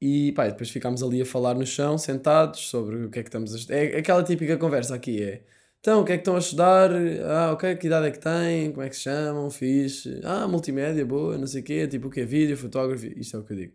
E 0.00 0.32
pá, 0.32 0.46
depois 0.48 0.70
ficámos 0.70 1.02
ali 1.02 1.20
a 1.22 1.26
falar 1.26 1.54
no 1.54 1.66
chão, 1.66 1.98
sentados, 1.98 2.60
sobre 2.68 3.04
o 3.06 3.10
que 3.10 3.18
é 3.18 3.22
que 3.22 3.28
estamos 3.28 3.52
a 3.54 3.56
estudar. 3.58 3.76
É 3.78 3.98
aquela 3.98 4.22
típica 4.22 4.56
conversa 4.56 4.94
aqui: 4.94 5.22
é 5.22 5.42
então, 5.80 6.02
o 6.02 6.04
que 6.04 6.12
é 6.12 6.16
que 6.16 6.22
estão 6.22 6.34
a 6.36 6.38
estudar? 6.38 6.90
Ah, 7.24 7.52
ok, 7.52 7.76
que 7.76 7.86
idade 7.86 8.08
é 8.08 8.10
que 8.10 8.18
têm? 8.18 8.72
Como 8.72 8.82
é 8.82 8.88
que 8.88 8.96
se 8.96 9.02
chamam? 9.02 9.48
Fixe. 9.50 10.20
Ah, 10.24 10.46
multimédia, 10.48 11.04
boa, 11.06 11.38
não 11.38 11.46
sei 11.46 11.60
o 11.62 11.64
quê. 11.64 11.86
Tipo, 11.86 12.08
o 12.08 12.10
quê? 12.10 12.24
Vídeo, 12.24 12.56
fotografia. 12.56 13.12
Isto 13.16 13.36
é 13.36 13.40
o 13.40 13.44
que 13.44 13.52
eu 13.52 13.56
digo. 13.56 13.72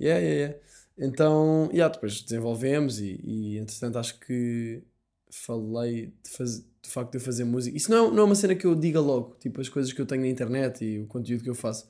Yeah, 0.00 0.20
yeah, 0.20 0.40
yeah. 0.40 0.58
Então, 0.98 1.70
yeah, 1.72 1.92
depois 1.92 2.22
desenvolvemos 2.22 3.00
e, 3.00 3.20
e 3.24 3.58
entretanto 3.58 3.98
acho 3.98 4.20
que 4.20 4.82
falei 5.30 6.12
de, 6.22 6.30
faz, 6.30 6.58
de 6.60 6.90
facto 6.90 7.12
de 7.12 7.18
eu 7.18 7.22
fazer 7.22 7.44
música. 7.44 7.76
Isso 7.76 7.90
não 7.90 8.08
é, 8.08 8.10
não 8.10 8.18
é 8.20 8.24
uma 8.24 8.34
cena 8.34 8.54
que 8.54 8.66
eu 8.66 8.74
diga 8.74 9.00
logo, 9.00 9.36
tipo 9.40 9.60
as 9.60 9.68
coisas 9.68 9.92
que 9.92 10.00
eu 10.00 10.06
tenho 10.06 10.22
na 10.22 10.28
internet 10.28 10.84
e 10.84 11.00
o 11.00 11.06
conteúdo 11.06 11.42
que 11.42 11.50
eu 11.50 11.54
faço. 11.54 11.88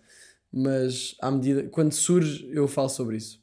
Mas 0.52 1.14
à 1.20 1.30
medida, 1.30 1.64
quando 1.64 1.92
surge, 1.92 2.48
eu 2.52 2.66
falo 2.66 2.88
sobre 2.88 3.16
isso. 3.16 3.40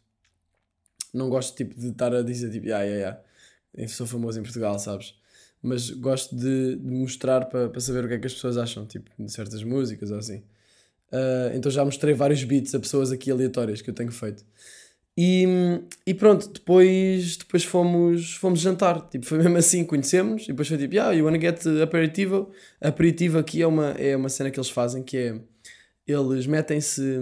Não 1.13 1.29
gosto 1.29 1.55
tipo, 1.55 1.79
de 1.79 1.89
estar 1.89 2.13
a 2.13 2.21
dizer 2.21 2.51
tipo, 2.51 2.67
yeah, 2.67 2.85
yeah. 2.85 3.19
Eu 3.73 3.87
sou 3.87 4.05
famoso 4.05 4.39
em 4.39 4.43
Portugal, 4.43 4.77
sabes? 4.79 5.15
Mas 5.61 5.89
gosto 5.89 6.35
de, 6.35 6.75
de 6.75 6.91
mostrar 6.91 7.45
para 7.45 7.79
saber 7.79 8.05
o 8.05 8.07
que 8.07 8.15
é 8.15 8.19
que 8.19 8.27
as 8.27 8.33
pessoas 8.33 8.57
acham, 8.57 8.85
tipo, 8.85 9.09
de 9.17 9.31
certas 9.31 9.63
músicas 9.63 10.11
ou 10.11 10.17
assim. 10.17 10.43
Ah, 11.11 11.51
então 11.55 11.71
já 11.71 11.83
mostrei 11.85 12.13
vários 12.13 12.43
beats 12.43 12.73
a 12.75 12.79
pessoas 12.79 13.11
aqui 13.11 13.31
aleatórias 13.31 13.81
que 13.81 13.89
eu 13.89 13.93
tenho 13.93 14.11
feito. 14.11 14.43
E, 15.19 15.47
e 16.05 16.13
pronto, 16.13 16.47
depois, 16.47 17.37
depois 17.37 17.63
fomos, 17.63 18.35
fomos 18.35 18.59
jantar. 18.59 19.01
Tipo, 19.09 19.25
foi 19.25 19.39
mesmo 19.39 19.57
assim, 19.57 19.83
conhecemos. 19.83 20.43
E 20.43 20.47
depois 20.47 20.67
foi 20.67 20.77
tipo, 20.77 20.93
yeah, 20.93 21.13
you 21.13 21.25
wanna 21.25 21.39
get 21.39 21.65
aperitivo? 21.81 22.51
Aperitivo 22.79 23.39
aqui 23.39 23.61
é 23.61 23.67
uma, 23.67 23.91
é 23.91 24.15
uma 24.15 24.29
cena 24.29 24.51
que 24.51 24.59
eles 24.59 24.69
fazem 24.69 25.03
que 25.03 25.17
é. 25.17 25.39
Eles 26.07 26.47
metem-se 26.47 27.19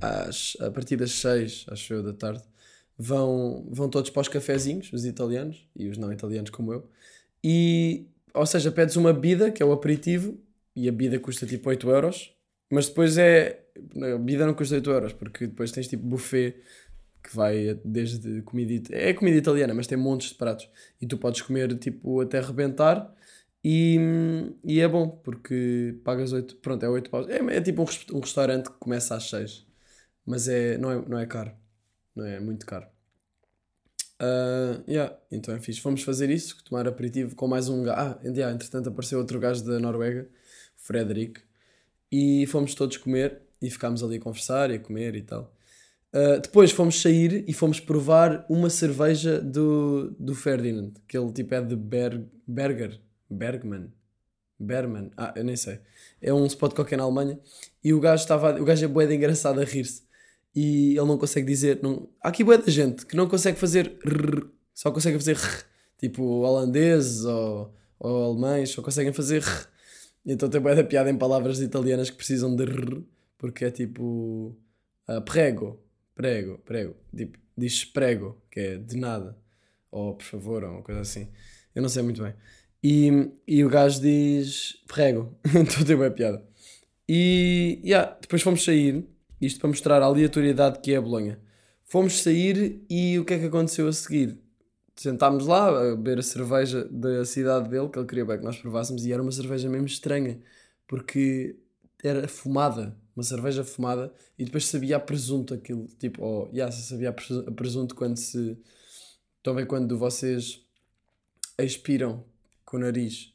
às, 0.00 0.56
a 0.60 0.70
partir 0.70 0.96
das 0.96 1.12
6, 1.12 1.66
acho 1.68 1.94
eu, 1.94 2.02
da 2.02 2.12
tarde. 2.12 2.42
Vão, 2.96 3.66
vão 3.70 3.88
todos 3.88 4.10
para 4.10 4.22
os 4.22 4.28
cafezinhos, 4.28 4.92
os 4.92 5.04
italianos 5.04 5.68
e 5.74 5.88
os 5.88 5.96
não 5.96 6.12
italianos 6.12 6.50
como 6.50 6.72
eu. 6.72 6.88
E, 7.42 8.06
ou 8.32 8.46
seja, 8.46 8.70
pedes 8.70 8.96
uma 8.96 9.12
bebida, 9.12 9.50
que 9.50 9.62
é 9.62 9.66
o 9.66 9.72
aperitivo, 9.72 10.38
e 10.76 10.88
a 10.88 10.92
bebida 10.92 11.18
custa 11.18 11.46
tipo 11.46 11.68
8 11.68 11.88
euros. 11.90 12.32
Mas 12.70 12.88
depois 12.88 13.18
é. 13.18 13.64
A 13.96 14.18
bebida 14.18 14.46
não 14.46 14.54
custa 14.54 14.76
8 14.76 14.90
euros, 14.90 15.12
porque 15.12 15.46
depois 15.46 15.72
tens 15.72 15.88
tipo 15.88 16.04
buffet 16.04 16.56
que 17.22 17.34
vai 17.34 17.78
desde 17.84 18.42
comida. 18.42 18.88
É 18.90 19.12
comida 19.14 19.36
italiana, 19.38 19.74
mas 19.74 19.86
tem 19.86 19.96
montes 19.96 20.28
de 20.30 20.34
pratos. 20.34 20.68
E 21.00 21.06
tu 21.06 21.16
podes 21.16 21.42
comer 21.42 21.76
tipo 21.78 22.20
até 22.20 22.38
arrebentar. 22.38 23.12
E, 23.64 23.98
e 24.62 24.80
é 24.80 24.86
bom, 24.86 25.08
porque 25.08 25.98
pagas 26.04 26.32
8. 26.32 26.56
Pronto, 26.56 26.84
é 26.84 26.88
8 26.88 27.10
paus. 27.10 27.28
É, 27.28 27.38
é 27.56 27.60
tipo 27.60 27.82
um, 27.82 28.16
um 28.16 28.20
restaurante 28.20 28.70
que 28.70 28.78
começa 28.78 29.14
às 29.16 29.30
6. 29.30 29.66
Mas 30.26 30.48
é, 30.48 30.76
não, 30.78 30.90
é, 30.90 31.08
não 31.08 31.18
é 31.18 31.26
caro. 31.26 31.52
Não 32.14 32.26
é 32.26 32.38
muito 32.40 32.66
caro. 32.66 32.86
Ah, 34.18 34.82
yeah, 34.88 35.16
então 35.30 35.54
é 35.54 35.60
fixe. 35.60 35.80
Fomos 35.80 36.02
fazer 36.02 36.30
isso, 36.30 36.62
tomar 36.64 36.86
aperitivo 36.86 37.34
com 37.34 37.48
mais 37.48 37.68
um 37.68 37.82
gajo. 37.82 38.00
Ah, 38.00 38.20
yeah, 38.24 38.54
entretanto 38.54 38.88
apareceu 38.88 39.18
outro 39.18 39.38
gajo 39.40 39.64
da 39.64 39.78
Noruega, 39.78 40.28
o 40.78 40.82
Frederick. 40.86 41.40
E 42.12 42.46
fomos 42.46 42.74
todos 42.74 42.96
comer 42.96 43.42
e 43.60 43.70
ficámos 43.70 44.02
ali 44.02 44.16
a 44.16 44.20
conversar 44.20 44.70
e 44.70 44.74
a 44.74 44.78
comer 44.78 45.16
e 45.16 45.22
tal. 45.22 45.52
Uh, 46.14 46.40
depois 46.40 46.70
fomos 46.70 47.00
sair 47.02 47.44
e 47.48 47.52
fomos 47.52 47.80
provar 47.80 48.46
uma 48.48 48.70
cerveja 48.70 49.40
do, 49.40 50.12
do 50.12 50.34
Ferdinand, 50.34 50.92
que 51.08 51.18
ele 51.18 51.32
tipo 51.32 51.54
é 51.54 51.60
de 51.60 51.74
Berg, 51.74 52.24
Berger, 52.46 53.00
Bergman, 53.28 53.92
Berman, 54.58 55.10
ah, 55.16 55.32
eu 55.36 55.44
nem 55.44 55.56
sei. 55.56 55.80
É 56.20 56.32
um 56.32 56.46
spot 56.46 56.74
qualquer 56.74 56.96
na 56.96 57.04
Alemanha 57.04 57.38
e 57.82 57.92
o 57.92 58.00
gajo 58.00 58.22
estava, 58.22 58.60
o 58.60 58.64
gajo 58.64 59.00
é 59.00 59.06
de 59.06 59.14
engraçado 59.14 59.60
a 59.60 59.64
rir-se 59.64 60.02
e 60.54 60.90
ele 60.90 61.06
não 61.06 61.18
consegue 61.18 61.46
dizer, 61.46 61.80
não, 61.82 62.08
há 62.20 62.28
aqui 62.28 62.44
bué 62.44 62.56
da 62.58 62.70
gente 62.70 63.04
que 63.04 63.16
não 63.16 63.28
consegue 63.28 63.58
fazer 63.58 63.98
rrr, 64.04 64.48
só 64.72 64.90
consegue 64.90 65.18
fazer 65.18 65.36
rrr, 65.36 65.64
tipo 65.98 66.22
holandeses 66.22 67.24
ou, 67.24 67.74
ou 67.98 68.24
alemães 68.30 68.70
só 68.70 68.82
conseguem 68.82 69.12
fazer 69.12 69.42
rrr. 69.42 69.66
Então 70.26 70.48
tem 70.48 70.60
bué 70.60 70.74
da 70.74 70.84
piada 70.84 71.10
em 71.10 71.18
palavras 71.18 71.60
italianas 71.60 72.08
que 72.10 72.16
precisam 72.16 72.54
de 72.54 72.64
rrr, 72.64 73.02
porque 73.36 73.64
é 73.64 73.70
tipo 73.70 74.56
ah, 75.06 75.20
prego, 75.20 75.78
prego, 76.14 76.58
prego. 76.58 76.96
Tipo, 77.14 77.38
diz 77.56 77.84
prego, 77.84 78.40
que 78.50 78.60
é 78.60 78.76
de 78.78 78.96
nada. 78.96 79.36
Ou 79.90 80.14
por 80.14 80.24
favor, 80.24 80.64
ou 80.64 80.70
uma 80.70 80.82
coisa 80.82 81.00
assim. 81.00 81.28
Eu 81.74 81.82
não 81.82 81.88
sei 81.88 82.02
muito 82.02 82.22
bem. 82.22 82.34
E, 82.86 83.30
e 83.48 83.64
o 83.64 83.70
gajo 83.70 83.98
diz 83.98 84.76
prego. 84.86 85.34
então 85.42 85.82
tem 85.86 85.96
bem 85.96 86.10
piada. 86.10 86.44
E 87.08 87.80
yeah, 87.82 88.14
depois 88.20 88.42
fomos 88.42 88.62
sair. 88.62 89.08
Isto 89.40 89.60
para 89.60 89.68
mostrar 89.70 90.02
a 90.02 90.04
aleatoriedade 90.04 90.80
que 90.80 90.92
é 90.92 90.96
a 90.96 91.00
Bolonha. 91.00 91.40
Fomos 91.86 92.20
sair 92.20 92.84
e 92.90 93.18
o 93.18 93.24
que 93.24 93.32
é 93.32 93.38
que 93.38 93.46
aconteceu 93.46 93.88
a 93.88 93.92
seguir? 93.92 94.38
Sentámos 94.94 95.46
lá 95.46 95.68
a 95.68 95.96
beber 95.96 96.18
a 96.18 96.22
cerveja 96.22 96.84
da 96.90 97.24
cidade 97.24 97.70
dele, 97.70 97.88
que 97.88 97.98
ele 97.98 98.06
queria 98.06 98.24
bem 98.26 98.38
que 98.38 98.44
nós 98.44 98.58
provássemos, 98.58 99.04
e 99.06 99.12
era 99.12 99.22
uma 99.22 99.32
cerveja 99.32 99.68
mesmo 99.68 99.86
estranha, 99.86 100.38
porque 100.86 101.56
era 102.02 102.28
fumada, 102.28 102.96
uma 103.16 103.22
cerveja 103.22 103.64
fumada, 103.64 104.12
e 104.38 104.44
depois 104.44 104.66
sabia 104.66 104.96
a 104.96 105.00
presunto 105.00 105.52
aquilo, 105.54 105.86
tipo, 105.98 106.22
oh, 106.22 106.48
yeah, 106.52 106.70
sabia 106.70 107.08
a 107.08 107.12
a 107.12 107.52
presunto 107.52 107.94
quando 107.94 108.18
se. 108.18 108.56
Estão 109.38 109.52
a 109.52 109.56
ver 109.56 109.66
quando 109.66 109.98
vocês 109.98 110.64
expiram 111.58 112.24
com 112.74 112.78
o 112.78 112.80
nariz 112.80 113.32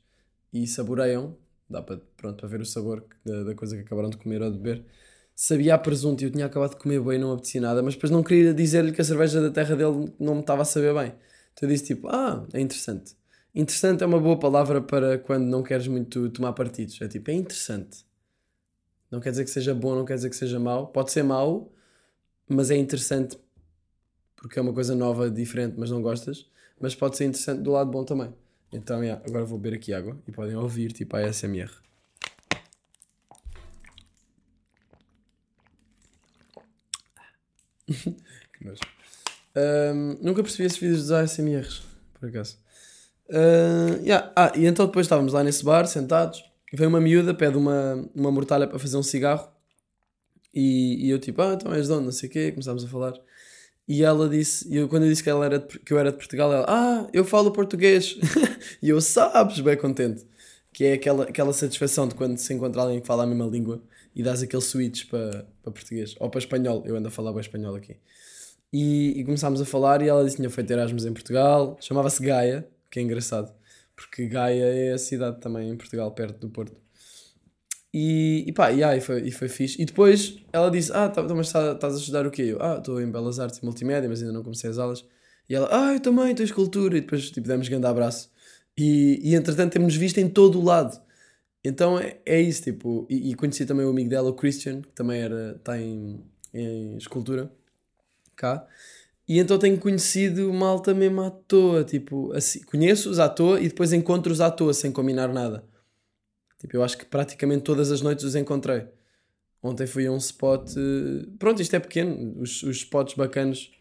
e 0.51 0.67
saboreiam, 0.67 1.37
dá 1.69 1.81
para, 1.81 2.01
pronto, 2.17 2.37
para 2.37 2.49
ver 2.49 2.59
o 2.59 2.65
sabor 2.65 3.05
da, 3.23 3.43
da 3.43 3.55
coisa 3.55 3.77
que 3.77 3.83
acabaram 3.83 4.09
de 4.09 4.17
comer 4.17 4.41
ou 4.41 4.51
de 4.51 4.57
beber. 4.57 4.83
Sabia 5.33 5.75
a 5.75 5.77
presunto 5.77 6.21
e 6.21 6.25
eu 6.25 6.31
tinha 6.31 6.45
acabado 6.45 6.71
de 6.71 6.75
comer 6.75 6.99
bem, 6.99 7.17
não 7.17 7.29
me 7.29 7.33
apetecia 7.35 7.61
nada, 7.61 7.81
mas 7.81 7.93
depois 7.93 8.11
não 8.11 8.21
queria 8.21 8.53
dizer-lhe 8.53 8.91
que 8.91 8.99
a 8.99 9.03
cerveja 9.03 9.41
da 9.41 9.49
terra 9.49 9.77
dele 9.77 10.13
não 10.19 10.35
me 10.35 10.41
estava 10.41 10.63
a 10.63 10.65
saber 10.65 10.93
bem. 10.93 11.13
Então 11.53 11.69
eu 11.69 11.73
disse 11.73 11.85
tipo, 11.85 12.09
ah, 12.09 12.45
é 12.51 12.59
interessante. 12.59 13.15
Interessante 13.55 14.03
é 14.03 14.05
uma 14.05 14.19
boa 14.19 14.37
palavra 14.37 14.81
para 14.81 15.17
quando 15.17 15.45
não 15.45 15.63
queres 15.63 15.87
muito 15.87 16.29
tomar 16.31 16.51
partidos. 16.51 16.99
É 17.01 17.07
tipo, 17.07 17.31
é 17.31 17.33
interessante. 17.33 18.05
Não 19.09 19.21
quer 19.21 19.29
dizer 19.29 19.45
que 19.45 19.49
seja 19.51 19.73
bom, 19.73 19.95
não 19.95 20.03
quer 20.03 20.15
dizer 20.15 20.29
que 20.29 20.35
seja 20.35 20.59
mau. 20.59 20.87
Pode 20.87 21.11
ser 21.11 21.23
mau, 21.23 21.71
mas 22.45 22.69
é 22.69 22.75
interessante 22.75 23.37
porque 24.35 24.59
é 24.59 24.61
uma 24.61 24.73
coisa 24.73 24.93
nova, 24.95 25.29
diferente, 25.29 25.75
mas 25.77 25.89
não 25.89 26.01
gostas. 26.01 26.45
Mas 26.79 26.93
pode 26.93 27.15
ser 27.15 27.25
interessante 27.25 27.61
do 27.61 27.71
lado 27.71 27.89
bom 27.89 28.03
também. 28.03 28.33
Então, 28.71 29.03
yeah, 29.03 29.21
agora 29.25 29.45
vou 29.45 29.57
beber 29.57 29.77
aqui 29.77 29.93
água 29.93 30.17
e 30.27 30.31
podem 30.31 30.55
ouvir 30.55 30.91
tipo 30.91 31.15
a 31.15 31.21
ASMR. 31.21 31.71
que 37.87 38.63
nojo. 38.63 38.81
Ahm, 39.55 40.17
nunca 40.21 40.43
percebi 40.43 40.65
esses 40.65 40.77
vídeos 40.77 41.01
dos 41.01 41.11
ASMRs, 41.11 41.81
por 42.13 42.29
acaso. 42.29 42.57
Ah, 43.31 43.99
yeah. 44.01 44.31
Ah, 44.35 44.51
e 44.55 44.65
então 44.65 44.85
depois 44.85 45.05
estávamos 45.05 45.33
lá 45.33 45.43
nesse 45.43 45.63
bar, 45.63 45.85
sentados. 45.87 46.43
Veio 46.73 46.89
uma 46.89 47.01
miúda, 47.01 47.33
pede 47.33 47.57
uma, 47.57 48.07
uma 48.13 48.31
mortalha 48.31 48.67
para 48.67 48.79
fazer 48.79 48.97
um 48.97 49.03
cigarro. 49.03 49.49
E, 50.53 51.07
e 51.07 51.09
eu 51.09 51.19
tipo, 51.19 51.41
ah, 51.41 51.53
então 51.53 51.73
és 51.73 51.87
de 51.87 51.93
onde? 51.93 52.05
Não 52.05 52.11
sei 52.11 52.29
o 52.29 52.31
quê. 52.31 52.51
Começámos 52.51 52.83
a 52.83 52.87
falar. 52.87 53.13
E 53.89 54.03
ela 54.03 54.29
disse, 54.29 54.71
eu, 54.71 54.87
quando 54.87 55.05
eu 55.05 55.09
disse 55.09 55.23
que, 55.23 55.29
ela 55.31 55.43
era 55.43 55.57
de- 55.57 55.79
que 55.79 55.91
eu 55.91 55.97
era 55.97 56.11
de 56.11 56.17
Portugal, 56.17 56.53
ela, 56.53 56.65
ah, 56.69 57.07
eu 57.11 57.25
falo 57.25 57.51
português. 57.51 58.15
e 58.83 58.89
eu, 58.89 59.01
sabes, 59.01 59.59
bem 59.61 59.75
contente. 59.75 60.27
Que 60.71 60.85
é 60.85 60.93
aquela, 60.93 61.23
aquela 61.23 61.51
satisfação 61.51 62.07
de 62.07 62.13
quando 62.13 62.37
se 62.37 62.53
encontra 62.53 62.83
alguém 62.83 63.01
que 63.01 63.07
fala 63.07 63.23
a 63.23 63.25
mesma 63.27 63.47
língua 63.47 63.81
e 64.15 64.21
dás 64.21 64.43
aquele 64.43 64.61
switch 64.61 65.07
para, 65.09 65.47
para 65.63 65.71
português. 65.71 66.15
Ou 66.19 66.29
para 66.29 66.37
espanhol, 66.39 66.83
eu 66.85 66.95
ando 66.95 67.07
a 67.07 67.11
falar 67.11 67.31
bem 67.31 67.41
espanhol 67.41 67.75
aqui. 67.75 67.97
E, 68.71 69.19
e 69.19 69.23
começámos 69.25 69.59
a 69.59 69.65
falar 69.65 70.03
e 70.03 70.07
ela 70.07 70.23
disse 70.23 70.35
que 70.35 70.43
tinha 70.43 70.51
feito 70.51 70.69
Erasmus 70.71 71.05
em 71.07 71.13
Portugal. 71.13 71.75
Chamava-se 71.81 72.21
Gaia, 72.23 72.69
que 72.91 72.99
é 72.99 73.01
engraçado. 73.01 73.51
Porque 73.95 74.27
Gaia 74.27 74.65
é 74.65 74.93
a 74.93 74.99
cidade 74.99 75.39
também 75.41 75.67
em 75.67 75.75
Portugal, 75.75 76.11
perto 76.11 76.37
do 76.39 76.49
Porto. 76.49 76.77
E, 77.93 78.45
e 78.47 78.51
pá, 78.53 78.69
yeah, 78.69 78.95
e, 78.95 79.01
foi, 79.01 79.21
e 79.21 79.31
foi 79.31 79.49
fixe. 79.49 79.81
E 79.81 79.85
depois 79.85 80.37
ela 80.53 80.69
disse: 80.69 80.91
Ah, 80.93 81.09
tá, 81.09 81.23
mas 81.23 81.51
tá- 81.51 81.73
estás 81.73 81.95
a 81.95 81.97
estudar 81.99 82.27
o 82.27 82.31
quê? 82.31 82.43
Eu, 82.43 82.61
ah, 82.61 82.77
estou 82.77 83.01
em 83.01 83.09
Belas 83.11 83.39
Artes 83.39 83.59
e 83.59 83.65
Multimédia, 83.65 84.07
mas 84.09 84.21
ainda 84.21 84.33
não 84.33 84.43
comecei 84.43 84.69
as 84.69 84.77
aulas. 84.77 85.05
E 85.49 85.55
ela: 85.55 85.67
Ah, 85.71 85.93
eu 85.93 85.99
também, 85.99 86.31
estou 86.31 86.45
escultura. 86.45 86.97
E 86.97 87.01
depois 87.01 87.31
tipo, 87.31 87.47
demos 87.47 87.67
grande 87.67 87.87
abraço. 87.87 88.31
E, 88.77 89.19
e 89.23 89.35
entretanto 89.35 89.73
temos 89.73 89.95
visto 89.95 90.19
em 90.19 90.29
todo 90.29 90.59
o 90.59 90.63
lado. 90.63 91.01
Então 91.63 91.99
é, 91.99 92.19
é 92.25 92.41
isso, 92.41 92.63
tipo. 92.63 93.07
E, 93.09 93.31
e 93.31 93.35
conheci 93.35 93.65
também 93.65 93.85
o 93.85 93.89
amigo 93.89 94.09
dela, 94.09 94.29
o 94.29 94.33
Christian, 94.35 94.81
que 94.81 94.89
também 94.93 95.21
era, 95.21 95.55
está 95.57 95.79
em, 95.79 96.23
em 96.53 96.97
escultura 96.97 97.51
cá. 98.35 98.65
E 99.27 99.39
então 99.39 99.59
tenho 99.59 99.79
conhecido 99.79 100.51
malta 100.53 100.93
mesmo 100.93 101.21
à 101.21 101.29
toa, 101.31 101.83
tipo, 101.83 102.31
assim, 102.33 102.61
conheço-os 102.63 103.19
à 103.19 103.29
toa 103.29 103.59
e 103.61 103.67
depois 103.69 103.93
encontro-os 103.93 104.41
à 104.41 104.49
toa, 104.51 104.73
sem 104.73 104.91
combinar 104.91 105.29
nada. 105.33 105.63
Tipo, 106.59 106.77
eu 106.77 106.83
acho 106.83 106.97
que 106.97 107.05
praticamente 107.05 107.63
todas 107.63 107.91
as 107.91 108.01
noites 108.01 108.23
os 108.25 108.35
encontrei. 108.35 108.85
Ontem 109.63 109.87
fui 109.87 110.05
a 110.07 110.11
um 110.11 110.17
spot. 110.17 110.71
eh, 110.77 111.27
Pronto, 111.39 111.61
isto 111.61 111.75
é 111.75 111.79
pequeno. 111.79 112.35
Os, 112.41 112.63
os 112.63 112.77
spots 112.77 113.15
bacanos, 113.15 113.71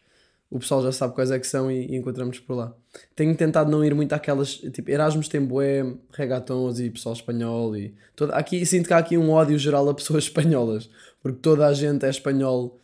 o 0.49 0.59
pessoal 0.59 0.81
já 0.83 0.91
sabe 0.91 1.13
quais 1.15 1.31
é 1.31 1.39
que 1.39 1.47
são 1.47 1.71
e, 1.71 1.87
e 1.91 1.95
encontramos 1.95 2.39
por 2.39 2.55
lá. 2.55 2.75
Tenho 3.15 3.35
tentado 3.35 3.71
não 3.71 3.83
ir 3.85 3.93
muito 3.95 4.13
àquelas. 4.13 4.55
Tipo, 4.55 4.91
Erasmus 4.91 5.27
tem 5.29 5.41
bué, 5.41 5.83
regatons 6.11 6.79
e 6.79 6.89
pessoal 6.89 7.13
espanhol. 7.13 7.75
E 7.77 7.93
toda, 8.15 8.33
aqui, 8.35 8.65
sinto 8.65 8.87
que 8.87 8.93
há 8.93 8.97
aqui 8.97 9.17
um 9.17 9.29
ódio 9.31 9.57
geral 9.57 9.87
a 9.89 9.93
pessoas 9.93 10.23
espanholas. 10.25 10.89
Porque 11.21 11.39
toda 11.41 11.67
a 11.67 11.73
gente 11.73 12.05
é 12.05 12.09
espanhol 12.09 12.79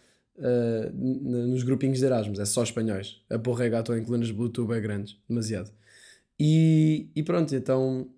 n- 0.93 1.47
nos 1.47 1.63
grupinhos 1.63 1.99
de 1.99 2.05
Erasmus. 2.05 2.39
É 2.39 2.45
só 2.45 2.63
espanhóis. 2.63 3.21
A 3.29 3.37
pôr 3.39 3.53
regaton 3.55 3.95
em 3.95 4.03
colunas 4.03 4.31
Bluetooth 4.31 4.71
é 4.73 4.79
grandes. 4.79 5.17
Demasiado. 5.27 5.71
E, 6.39 7.09
e 7.15 7.23
pronto, 7.23 7.55
então. 7.55 8.09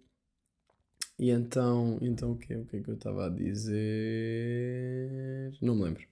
E 1.19 1.31
então, 1.31 1.97
então 2.01 2.31
o 2.33 2.37
que, 2.37 2.53
o 2.55 2.65
que 2.65 2.77
é 2.77 2.81
que 2.81 2.89
eu 2.89 2.93
estava 2.95 3.25
a 3.27 3.29
dizer? 3.29 3.77
Não 5.61 5.75
me 5.75 5.83
lembro. 5.83 6.03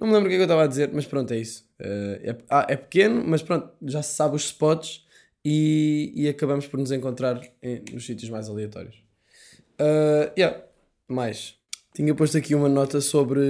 Não 0.00 0.08
me 0.08 0.14
lembro 0.14 0.28
o 0.28 0.30
que 0.30 0.34
é 0.34 0.38
que 0.38 0.42
eu 0.42 0.46
estava 0.46 0.64
a 0.64 0.66
dizer, 0.66 0.90
mas 0.92 1.06
pronto, 1.06 1.32
é 1.32 1.38
isso. 1.38 1.68
Eh, 1.78 2.20
é, 2.24 2.36
ah, 2.48 2.66
é 2.68 2.76
pequeno, 2.76 3.22
mas 3.26 3.42
pronto, 3.42 3.70
já 3.82 4.02
se 4.02 4.14
sabe 4.14 4.36
os 4.36 4.44
spots 4.44 5.06
e, 5.44 6.12
e 6.14 6.28
acabamos 6.28 6.66
por 6.66 6.78
nos 6.80 6.90
encontrar 6.92 7.40
em- 7.62 7.82
nos 7.92 8.06
sítios 8.06 8.30
mais 8.30 8.48
aleatórios. 8.48 8.96
Uh, 9.80 10.30
yeah, 10.38 10.62
mais. 11.08 11.56
Tinha 11.94 12.14
posto 12.14 12.36
aqui 12.38 12.54
uma 12.54 12.68
nota 12.68 13.00
sobre 13.00 13.40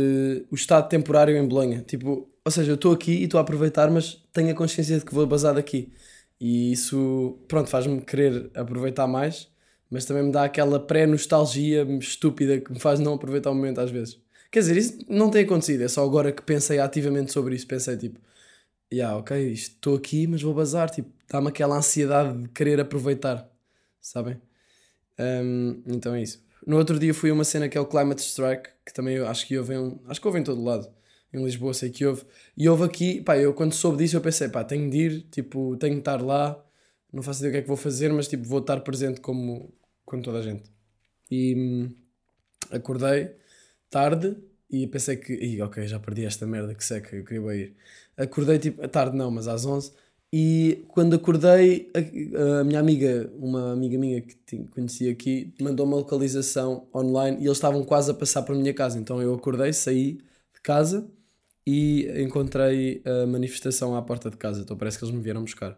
o 0.50 0.54
estado 0.54 0.88
temporário 0.88 1.36
em 1.36 1.46
Bolonha. 1.46 1.82
Tipo, 1.82 2.28
ou 2.44 2.50
seja, 2.52 2.70
eu 2.72 2.76
estou 2.76 2.92
aqui 2.92 3.12
e 3.12 3.24
estou 3.24 3.38
a 3.38 3.42
aproveitar, 3.42 3.90
mas 3.90 4.22
tenho 4.32 4.50
a 4.50 4.54
consciência 4.54 4.98
de 4.98 5.04
que 5.04 5.14
vou 5.14 5.26
basar 5.26 5.54
daqui. 5.54 5.92
E 6.40 6.72
isso, 6.72 7.38
pronto, 7.48 7.68
faz-me 7.68 8.00
querer 8.02 8.50
aproveitar 8.54 9.06
mais, 9.06 9.48
mas 9.90 10.04
também 10.04 10.22
me 10.22 10.32
dá 10.32 10.44
aquela 10.44 10.78
pré-nostalgia 10.78 11.82
estúpida 11.98 12.60
que 12.60 12.72
me 12.72 12.78
faz 12.78 13.00
não 13.00 13.14
aproveitar 13.14 13.50
o 13.50 13.54
momento 13.54 13.80
às 13.80 13.90
vezes. 13.90 14.18
Quer 14.50 14.60
dizer, 14.60 14.76
isso 14.76 14.98
não 15.08 15.30
tem 15.30 15.44
acontecido, 15.44 15.82
é 15.82 15.88
só 15.88 16.04
agora 16.04 16.32
que 16.32 16.42
pensei 16.42 16.78
ativamente 16.78 17.32
sobre 17.32 17.54
isso. 17.54 17.66
Pensei 17.66 17.96
tipo, 17.96 18.20
yeah, 18.92 19.16
ok, 19.16 19.52
estou 19.52 19.96
aqui, 19.96 20.26
mas 20.26 20.42
vou 20.42 20.54
bazar. 20.54 20.90
Tipo, 20.90 21.10
dá-me 21.28 21.48
aquela 21.48 21.76
ansiedade 21.76 22.42
de 22.42 22.48
querer 22.48 22.80
aproveitar, 22.80 23.48
sabem? 24.00 24.40
Um, 25.18 25.82
então 25.86 26.14
é 26.14 26.22
isso. 26.22 26.42
No 26.66 26.76
outro 26.76 26.98
dia 26.98 27.14
fui 27.14 27.30
a 27.30 27.34
uma 27.34 27.44
cena 27.44 27.68
que 27.68 27.78
é 27.78 27.80
o 27.80 27.86
Climate 27.86 28.22
Strike, 28.22 28.70
que 28.84 28.92
também 28.92 29.18
acho 29.18 29.46
que 29.46 29.56
houve 29.58 29.74
em, 29.74 30.00
acho 30.08 30.20
que 30.20 30.26
houve 30.26 30.40
em 30.40 30.44
todo 30.44 30.62
lado. 30.62 30.88
Em 31.32 31.42
Lisboa 31.44 31.72
sei 31.74 31.90
que 31.90 32.04
houve. 32.04 32.24
E 32.56 32.68
houve 32.68 32.84
aqui, 32.84 33.20
pá, 33.22 33.38
eu 33.38 33.54
quando 33.54 33.72
soube 33.72 33.98
disso 33.98 34.16
eu 34.16 34.20
pensei, 34.20 34.48
pá, 34.48 34.64
tenho 34.64 34.90
de 34.90 34.96
ir, 34.98 35.22
tipo, 35.30 35.76
tenho 35.76 35.94
de 35.94 36.00
estar 36.00 36.20
lá. 36.20 36.60
Não 37.12 37.22
faço 37.22 37.40
ideia 37.40 37.50
o 37.50 37.52
que 37.52 37.58
é 37.58 37.62
que 37.62 37.68
vou 37.68 37.76
fazer, 37.76 38.12
mas 38.12 38.28
tipo, 38.28 38.44
vou 38.44 38.60
estar 38.60 38.80
presente 38.80 39.20
como, 39.20 39.72
como 40.10 40.22
toda 40.22 40.40
a 40.40 40.42
gente. 40.42 40.64
E 41.30 41.54
hum, 41.54 41.94
acordei 42.70 43.36
tarde 43.88 44.36
e 44.70 44.86
pensei 44.86 45.16
que, 45.16 45.32
Ih, 45.32 45.62
ok, 45.62 45.86
já 45.86 45.98
perdi 46.00 46.24
esta 46.24 46.46
merda, 46.46 46.74
que 46.74 46.84
seca, 46.84 47.16
eu 47.16 47.24
queria 47.24 47.54
ir. 47.54 47.76
Acordei 48.16 48.58
tipo, 48.58 48.86
tarde 48.88 49.16
não, 49.16 49.30
mas 49.30 49.48
às 49.48 49.64
11 49.64 49.92
e 50.32 50.84
quando 50.88 51.16
acordei, 51.16 51.90
a, 51.92 52.60
a, 52.60 52.64
minha 52.64 52.78
amiga, 52.78 53.32
uma 53.36 53.72
amiga 53.72 53.98
minha 53.98 54.20
que 54.20 54.64
conheci 54.68 55.08
aqui, 55.08 55.52
mandou 55.60 55.84
uma 55.84 55.96
localização 55.96 56.88
online 56.94 57.38
e 57.38 57.46
eles 57.46 57.56
estavam 57.56 57.84
quase 57.84 58.12
a 58.12 58.14
passar 58.14 58.42
para 58.42 58.54
a 58.54 58.58
minha 58.58 58.72
casa. 58.72 58.98
Então 58.98 59.20
eu 59.20 59.34
acordei, 59.34 59.72
saí 59.72 60.14
de 60.54 60.60
casa 60.62 61.08
e 61.66 62.06
encontrei 62.22 63.02
a 63.04 63.26
manifestação 63.26 63.96
à 63.96 64.02
porta 64.02 64.30
de 64.30 64.36
casa. 64.36 64.60
Então 64.60 64.76
parece 64.76 64.98
que 64.98 65.04
eles 65.04 65.14
me 65.14 65.20
vieram 65.20 65.42
buscar. 65.42 65.76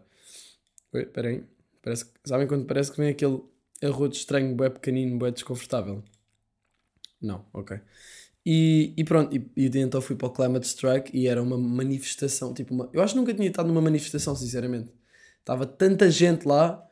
Espera 0.93 1.29
aí. 1.29 1.43
Parece, 1.81 2.05
sabem 2.23 2.47
quando 2.47 2.65
parece 2.65 2.91
que 2.91 2.97
vem 2.97 3.09
aquele 3.09 3.41
arroto 3.83 4.15
estranho, 4.15 4.55
bué 4.55 4.69
pequenino, 4.69 5.17
bué 5.17 5.31
desconfortável? 5.31 6.03
Não, 7.21 7.45
ok. 7.53 7.79
E, 8.45 8.93
e 8.97 9.03
pronto, 9.03 9.35
e, 9.35 9.49
e, 9.55 9.77
então 9.79 10.01
fui 10.01 10.15
para 10.15 10.27
o 10.27 10.31
Climate 10.31 10.65
Strike 10.67 11.17
e 11.17 11.27
era 11.27 11.41
uma 11.41 11.57
manifestação, 11.57 12.53
tipo 12.53 12.73
uma, 12.73 12.89
eu 12.93 13.01
acho 13.01 13.13
que 13.13 13.19
nunca 13.19 13.33
tinha 13.33 13.47
estado 13.47 13.67
numa 13.67 13.81
manifestação, 13.81 14.35
sinceramente. 14.35 14.91
Estava 15.39 15.65
tanta 15.65 16.09
gente 16.11 16.45
lá 16.45 16.85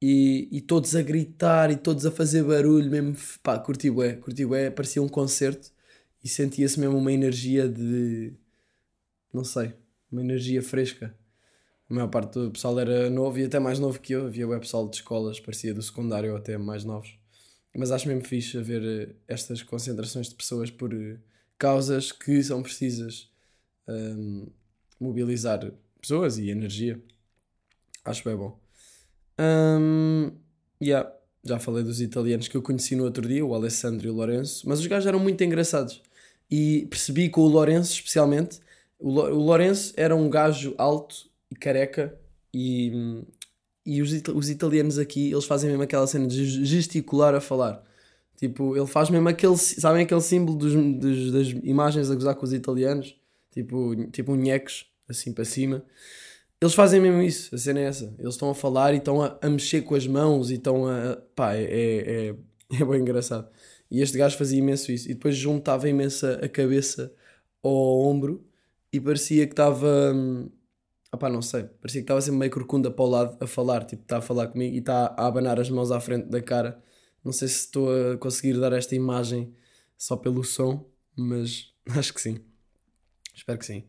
e, 0.00 0.48
e 0.50 0.60
todos 0.60 0.94
a 0.96 1.02
gritar 1.02 1.70
e 1.70 1.76
todos 1.76 2.06
a 2.06 2.10
fazer 2.10 2.42
barulho, 2.44 2.90
mesmo, 2.90 3.16
pá, 3.42 3.58
curti 3.58 3.90
bué, 3.90 4.14
curti 4.14 4.46
bué, 4.46 4.70
parecia 4.70 5.02
um 5.02 5.08
concerto 5.08 5.70
e 6.22 6.28
sentia-se 6.28 6.80
mesmo 6.80 6.96
uma 6.98 7.12
energia 7.12 7.68
de, 7.68 8.32
não 9.32 9.44
sei, 9.44 9.74
uma 10.10 10.22
energia 10.22 10.62
fresca. 10.62 11.14
A 11.94 11.98
maior 11.98 12.08
parte 12.08 12.32
do 12.32 12.50
pessoal 12.50 12.80
era 12.80 13.08
novo 13.08 13.38
e 13.38 13.44
até 13.44 13.60
mais 13.60 13.78
novo 13.78 14.00
que 14.00 14.16
eu, 14.16 14.26
havia 14.26 14.48
o 14.48 14.58
pessoal 14.58 14.88
de 14.88 14.96
escolas, 14.96 15.38
parecia 15.38 15.72
do 15.72 15.80
secundário 15.80 16.34
até 16.34 16.58
mais 16.58 16.84
novos. 16.84 17.16
Mas 17.72 17.92
acho 17.92 18.08
mesmo 18.08 18.24
fixe 18.24 18.58
haver 18.58 18.82
eh, 18.82 19.14
estas 19.28 19.62
concentrações 19.62 20.28
de 20.28 20.34
pessoas 20.34 20.72
por 20.72 20.92
eh, 20.92 21.18
causas 21.56 22.10
que 22.10 22.42
são 22.42 22.64
precisas 22.64 23.30
um, 23.86 24.48
mobilizar 24.98 25.70
pessoas 26.00 26.36
e 26.36 26.50
energia. 26.50 27.00
Acho 28.04 28.24
bem 28.24 28.34
bom. 28.34 28.58
Um, 29.38 30.32
yeah, 30.82 31.08
já 31.44 31.60
falei 31.60 31.84
dos 31.84 32.00
italianos 32.00 32.48
que 32.48 32.56
eu 32.56 32.62
conheci 32.62 32.96
no 32.96 33.04
outro 33.04 33.28
dia, 33.28 33.46
o 33.46 33.54
Alessandro 33.54 34.08
e 34.08 34.10
o 34.10 34.14
Lourenço, 34.14 34.68
mas 34.68 34.80
os 34.80 34.86
gajos 34.88 35.06
eram 35.06 35.20
muito 35.20 35.44
engraçados. 35.44 36.02
E 36.50 36.88
percebi 36.90 37.28
que 37.28 37.38
o 37.38 37.46
Lourenço, 37.46 37.92
especialmente, 37.92 38.58
o, 38.98 39.10
o 39.10 39.38
Lourenço 39.38 39.94
era 39.96 40.16
um 40.16 40.28
gajo 40.28 40.74
alto 40.76 41.32
careca 41.54 42.18
e 42.52 43.24
e 43.86 44.00
os, 44.00 44.12
os 44.34 44.48
italianos 44.48 44.98
aqui, 44.98 45.30
eles 45.30 45.44
fazem 45.44 45.68
mesmo 45.68 45.82
aquela 45.82 46.06
cena 46.06 46.26
de 46.26 46.64
gesticular 46.64 47.34
a 47.34 47.40
falar. 47.40 47.84
Tipo, 48.36 48.76
ele 48.76 48.86
faz 48.86 49.10
mesmo 49.10 49.28
aquele. 49.28 49.56
Sabem 49.56 50.02
aquele 50.02 50.20
símbolo 50.20 50.56
dos, 50.56 50.72
dos, 50.72 51.32
das 51.32 51.48
imagens 51.62 52.10
a 52.10 52.14
gozar 52.14 52.34
com 52.34 52.44
os 52.44 52.52
italianos? 52.52 53.14
Tipo, 53.52 53.94
tipo 54.10 54.34
nhecos, 54.34 54.86
assim 55.08 55.32
para 55.32 55.44
cima. 55.44 55.84
Eles 56.60 56.74
fazem 56.74 57.00
mesmo 57.00 57.20
isso, 57.20 57.54
a 57.54 57.58
cena 57.58 57.80
é 57.80 57.84
essa. 57.84 58.14
Eles 58.18 58.34
estão 58.34 58.48
a 58.50 58.54
falar 58.54 58.94
e 58.94 58.96
estão 58.96 59.22
a, 59.22 59.38
a 59.40 59.50
mexer 59.50 59.82
com 59.82 59.94
as 59.94 60.06
mãos 60.06 60.50
e 60.50 60.54
estão 60.54 60.86
a. 60.86 61.16
pá, 61.36 61.54
é, 61.54 61.62
é, 61.62 62.28
é, 62.30 62.34
é 62.80 62.84
bem 62.84 63.00
engraçado. 63.00 63.48
E 63.90 64.00
este 64.00 64.16
gajo 64.16 64.36
fazia 64.38 64.58
imenso 64.58 64.90
isso. 64.90 65.10
E 65.10 65.14
depois 65.14 65.36
juntava 65.36 65.88
imensa 65.88 66.40
a 66.42 66.48
cabeça 66.48 67.12
ao 67.62 68.00
ombro 68.00 68.44
e 68.92 69.00
parecia 69.00 69.46
que 69.46 69.52
estava. 69.52 70.12
Hum, 70.14 70.48
Opá, 71.14 71.28
não 71.28 71.40
sei. 71.40 71.62
Parecia 71.62 72.00
que 72.00 72.04
estava 72.04 72.20
sempre 72.20 72.40
meio 72.40 72.50
corcunda 72.50 72.90
para 72.90 73.04
o 73.04 73.08
lado 73.08 73.36
a 73.40 73.46
falar. 73.46 73.84
Tipo, 73.84 74.02
está 74.02 74.18
a 74.18 74.20
falar 74.20 74.48
comigo 74.48 74.74
e 74.74 74.78
está 74.78 75.14
a 75.16 75.26
abanar 75.28 75.60
as 75.60 75.70
mãos 75.70 75.92
à 75.92 76.00
frente 76.00 76.26
da 76.28 76.42
cara. 76.42 76.82
Não 77.24 77.30
sei 77.32 77.46
se 77.46 77.60
estou 77.60 77.88
a 77.88 78.18
conseguir 78.18 78.58
dar 78.58 78.72
esta 78.72 78.96
imagem 78.96 79.54
só 79.96 80.16
pelo 80.16 80.42
som, 80.42 80.84
mas 81.16 81.72
acho 81.96 82.12
que 82.12 82.20
sim. 82.20 82.40
Espero 83.32 83.60
que 83.60 83.64
sim. 83.64 83.84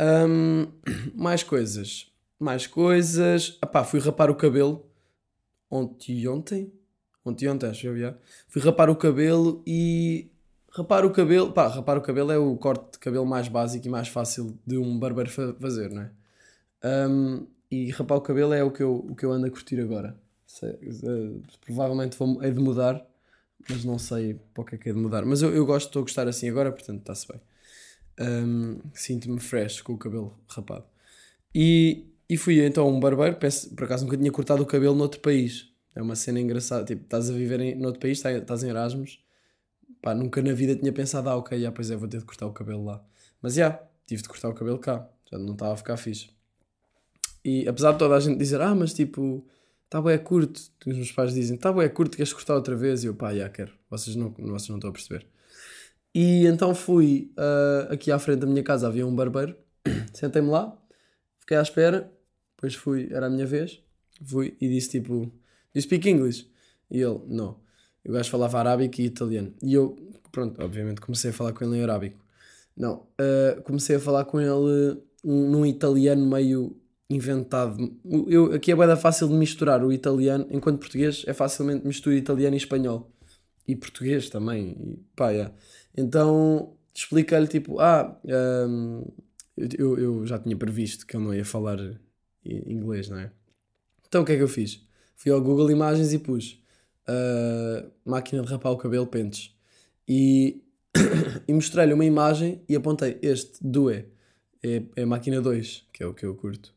Um, 0.00 0.66
mais 1.14 1.44
coisas. 1.44 2.12
Mais 2.40 2.66
coisas. 2.66 3.56
Opá, 3.64 3.84
fui 3.84 4.00
rapar 4.00 4.28
o 4.28 4.34
cabelo 4.34 4.90
ontem. 5.70 6.26
Ontem? 6.26 6.72
Ontem, 7.24 7.48
ontem, 7.48 7.70
acho 7.70 7.86
eu, 7.86 7.96
já. 7.96 8.18
Fui 8.48 8.60
rapar 8.60 8.90
o 8.90 8.96
cabelo 8.96 9.62
e 9.64 10.28
rapar 10.72 11.04
o 11.04 11.12
cabelo, 11.12 11.52
pá, 11.52 11.68
rapar 11.68 11.96
o 11.96 12.02
cabelo 12.02 12.32
é 12.32 12.38
o 12.38 12.56
corte 12.56 12.94
de 12.94 12.98
cabelo 12.98 13.24
mais 13.24 13.46
básico 13.46 13.86
e 13.86 13.90
mais 13.90 14.08
fácil 14.08 14.58
de 14.66 14.76
um 14.76 14.98
barbeiro 14.98 15.30
fazer, 15.30 15.88
não 15.88 16.02
é? 16.02 16.10
Um, 16.84 17.46
e 17.70 17.90
rapar 17.90 18.18
o 18.18 18.20
cabelo 18.20 18.52
é 18.52 18.62
o 18.62 18.70
que 18.70 18.82
eu, 18.82 18.96
o 18.96 19.14
que 19.14 19.24
eu 19.24 19.32
ando 19.32 19.46
a 19.46 19.50
curtir 19.50 19.80
agora. 19.80 20.16
Sei, 20.46 20.70
uh, 20.70 21.42
provavelmente 21.64 22.16
vou, 22.18 22.42
é 22.42 22.50
de 22.50 22.60
mudar, 22.60 23.06
mas 23.68 23.84
não 23.84 23.98
sei 23.98 24.34
para 24.52 24.62
o 24.62 24.64
que 24.64 24.74
é 24.74 24.78
que 24.78 24.88
é 24.90 24.92
de 24.92 24.98
mudar. 24.98 25.24
Mas 25.24 25.42
eu, 25.42 25.54
eu 25.54 25.64
gosto, 25.64 25.86
estou 25.86 26.00
a 26.00 26.02
gostar 26.02 26.28
assim 26.28 26.48
agora, 26.48 26.70
portanto 26.70 27.00
está-se 27.00 27.26
bem. 27.28 27.40
Um, 28.20 28.78
Sinto-me 28.92 29.40
fresh 29.40 29.80
com 29.80 29.94
o 29.94 29.98
cabelo 29.98 30.38
rapado. 30.48 30.84
E, 31.54 32.06
e 32.28 32.36
fui 32.36 32.64
então 32.64 32.84
a 32.84 32.88
um 32.88 33.00
barbeiro, 33.00 33.36
penso, 33.36 33.74
por 33.74 33.84
acaso 33.84 34.04
nunca 34.04 34.16
tinha 34.16 34.30
cortado 34.30 34.62
o 34.62 34.66
cabelo 34.66 34.94
noutro 34.94 35.20
país. 35.20 35.72
É 35.94 36.02
uma 36.02 36.16
cena 36.16 36.40
engraçada. 36.40 36.84
Tipo, 36.84 37.04
estás 37.04 37.30
a 37.30 37.32
viver 37.32 37.60
em, 37.60 37.74
noutro 37.74 38.00
país, 38.00 38.22
estás 38.24 38.62
em 38.62 38.68
Erasmus. 38.68 39.20
Pá, 40.00 40.14
nunca 40.14 40.42
na 40.42 40.52
vida 40.52 40.74
tinha 40.76 40.92
pensado, 40.92 41.28
ah, 41.28 41.36
ok, 41.36 41.60
já, 41.60 41.70
pois 41.70 41.90
é, 41.90 41.96
vou 41.96 42.08
ter 42.08 42.18
de 42.18 42.24
cortar 42.24 42.46
o 42.46 42.52
cabelo 42.52 42.84
lá. 42.84 43.04
Mas 43.40 43.54
já, 43.54 43.82
tive 44.06 44.22
de 44.22 44.28
cortar 44.28 44.48
o 44.48 44.54
cabelo 44.54 44.78
cá. 44.78 45.08
Já 45.30 45.38
não 45.38 45.52
estava 45.52 45.72
a 45.74 45.76
ficar 45.76 45.96
fixe. 45.96 46.30
E 47.44 47.66
apesar 47.68 47.92
de 47.92 47.98
toda 47.98 48.14
a 48.14 48.20
gente 48.20 48.38
dizer, 48.38 48.60
ah, 48.60 48.74
mas 48.74 48.94
tipo, 48.94 49.44
está 49.84 50.00
bem, 50.00 50.14
é 50.14 50.18
curto. 50.18 50.60
Os 50.86 50.96
meus 50.96 51.12
pais 51.12 51.34
dizem, 51.34 51.56
está 51.56 51.72
bem, 51.72 51.84
é 51.84 51.88
curto, 51.88 52.16
queres 52.16 52.32
cortar 52.32 52.54
outra 52.54 52.76
vez? 52.76 53.04
E 53.04 53.08
eu, 53.08 53.14
pá, 53.14 53.34
já 53.34 53.48
quero. 53.48 53.72
Vocês 53.90 54.16
não, 54.16 54.30
vocês 54.30 54.68
não 54.68 54.76
estão 54.76 54.90
a 54.90 54.92
perceber. 54.92 55.26
E 56.14 56.46
então 56.46 56.74
fui 56.74 57.32
uh, 57.38 57.92
aqui 57.92 58.12
à 58.12 58.18
frente 58.18 58.40
da 58.40 58.46
minha 58.46 58.62
casa, 58.62 58.86
havia 58.86 59.06
um 59.06 59.14
barbeiro. 59.14 59.56
Sentei-me 60.12 60.48
lá, 60.48 60.76
fiquei 61.40 61.56
à 61.56 61.62
espera. 61.62 62.12
Depois 62.56 62.74
fui, 62.74 63.08
era 63.10 63.26
a 63.26 63.30
minha 63.30 63.46
vez. 63.46 63.82
Fui 64.24 64.56
e 64.60 64.68
disse 64.68 64.90
tipo, 64.90 65.26
do 65.26 65.32
you 65.74 65.82
speak 65.82 66.08
English? 66.08 66.48
E 66.90 67.00
ele, 67.00 67.20
não. 67.26 67.60
O 68.04 68.12
gajo 68.12 68.30
falava 68.30 68.58
arábico 68.58 69.00
e 69.00 69.04
italiano. 69.04 69.54
E 69.62 69.74
eu, 69.74 69.96
pronto, 70.30 70.62
obviamente 70.62 71.00
comecei 71.00 71.30
a 71.30 71.32
falar 71.32 71.52
com 71.52 71.64
ele 71.64 71.78
em 71.78 71.82
arábico. 71.82 72.22
Não, 72.76 73.06
uh, 73.20 73.62
comecei 73.62 73.96
a 73.96 74.00
falar 74.00 74.24
com 74.24 74.40
ele 74.40 75.00
um, 75.24 75.50
num 75.50 75.66
italiano 75.66 76.26
meio 76.26 76.76
inventado. 77.10 77.96
Eu, 78.28 78.52
aqui 78.54 78.72
é 78.72 78.76
bem 78.76 78.96
fácil 78.96 79.28
de 79.28 79.34
misturar 79.34 79.84
o 79.84 79.92
italiano, 79.92 80.46
enquanto 80.50 80.78
português 80.78 81.24
é 81.26 81.32
facilmente 81.32 81.86
mistura 81.86 82.16
italiano 82.16 82.54
e 82.54 82.58
espanhol. 82.58 83.10
E 83.66 83.76
português 83.76 84.28
também. 84.28 84.76
E, 84.80 84.96
pá, 85.14 85.30
yeah. 85.30 85.54
Então 85.96 86.74
explica-lhe 86.94 87.46
tipo, 87.46 87.80
ah, 87.80 88.18
um, 88.68 89.04
eu, 89.56 89.98
eu 89.98 90.26
já 90.26 90.38
tinha 90.38 90.56
previsto 90.56 91.06
que 91.06 91.16
ele 91.16 91.24
não 91.24 91.34
ia 91.34 91.44
falar 91.44 91.78
inglês, 92.44 93.08
não 93.08 93.18
é? 93.18 93.30
Então 94.06 94.22
o 94.22 94.24
que 94.24 94.32
é 94.32 94.36
que 94.36 94.42
eu 94.42 94.48
fiz? 94.48 94.84
Fui 95.16 95.30
ao 95.30 95.40
Google 95.40 95.70
Imagens 95.70 96.12
e 96.12 96.18
pus 96.18 96.62
uh, 97.08 97.90
máquina 98.04 98.42
de 98.42 98.48
rapar 98.48 98.72
o 98.72 98.76
cabelo 98.76 99.06
pentes. 99.06 99.54
E, 100.08 100.62
e 101.46 101.52
mostrei-lhe 101.52 101.92
uma 101.92 102.04
imagem 102.04 102.62
e 102.68 102.74
apontei 102.74 103.18
este 103.22 103.58
Due. 103.60 104.06
É, 104.64 104.82
é 104.96 105.04
máquina 105.04 105.40
2, 105.40 105.88
que 105.92 106.02
é 106.02 106.06
o 106.06 106.14
que 106.14 106.24
eu 106.24 106.34
curto 106.34 106.74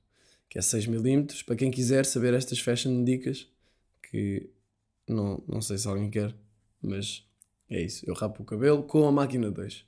que 0.56 0.60
é 0.60 0.62
6mm, 0.62 1.44
para 1.44 1.58
quem 1.58 1.70
quiser 1.70 2.06
saber 2.06 2.34
estas 2.34 2.60
fashion 2.60 3.04
dicas, 3.04 3.46
que 4.10 4.50
não, 5.06 5.44
não 5.46 5.60
sei 5.60 5.78
se 5.78 5.86
alguém 5.86 6.10
quer, 6.10 6.34
mas 6.82 7.26
é 7.70 7.82
isso. 7.82 8.10
Eu 8.10 8.14
rapo 8.14 8.42
o 8.42 8.46
cabelo 8.46 8.84
com 8.84 9.06
a 9.06 9.12
máquina 9.12 9.52
2. 9.52 9.86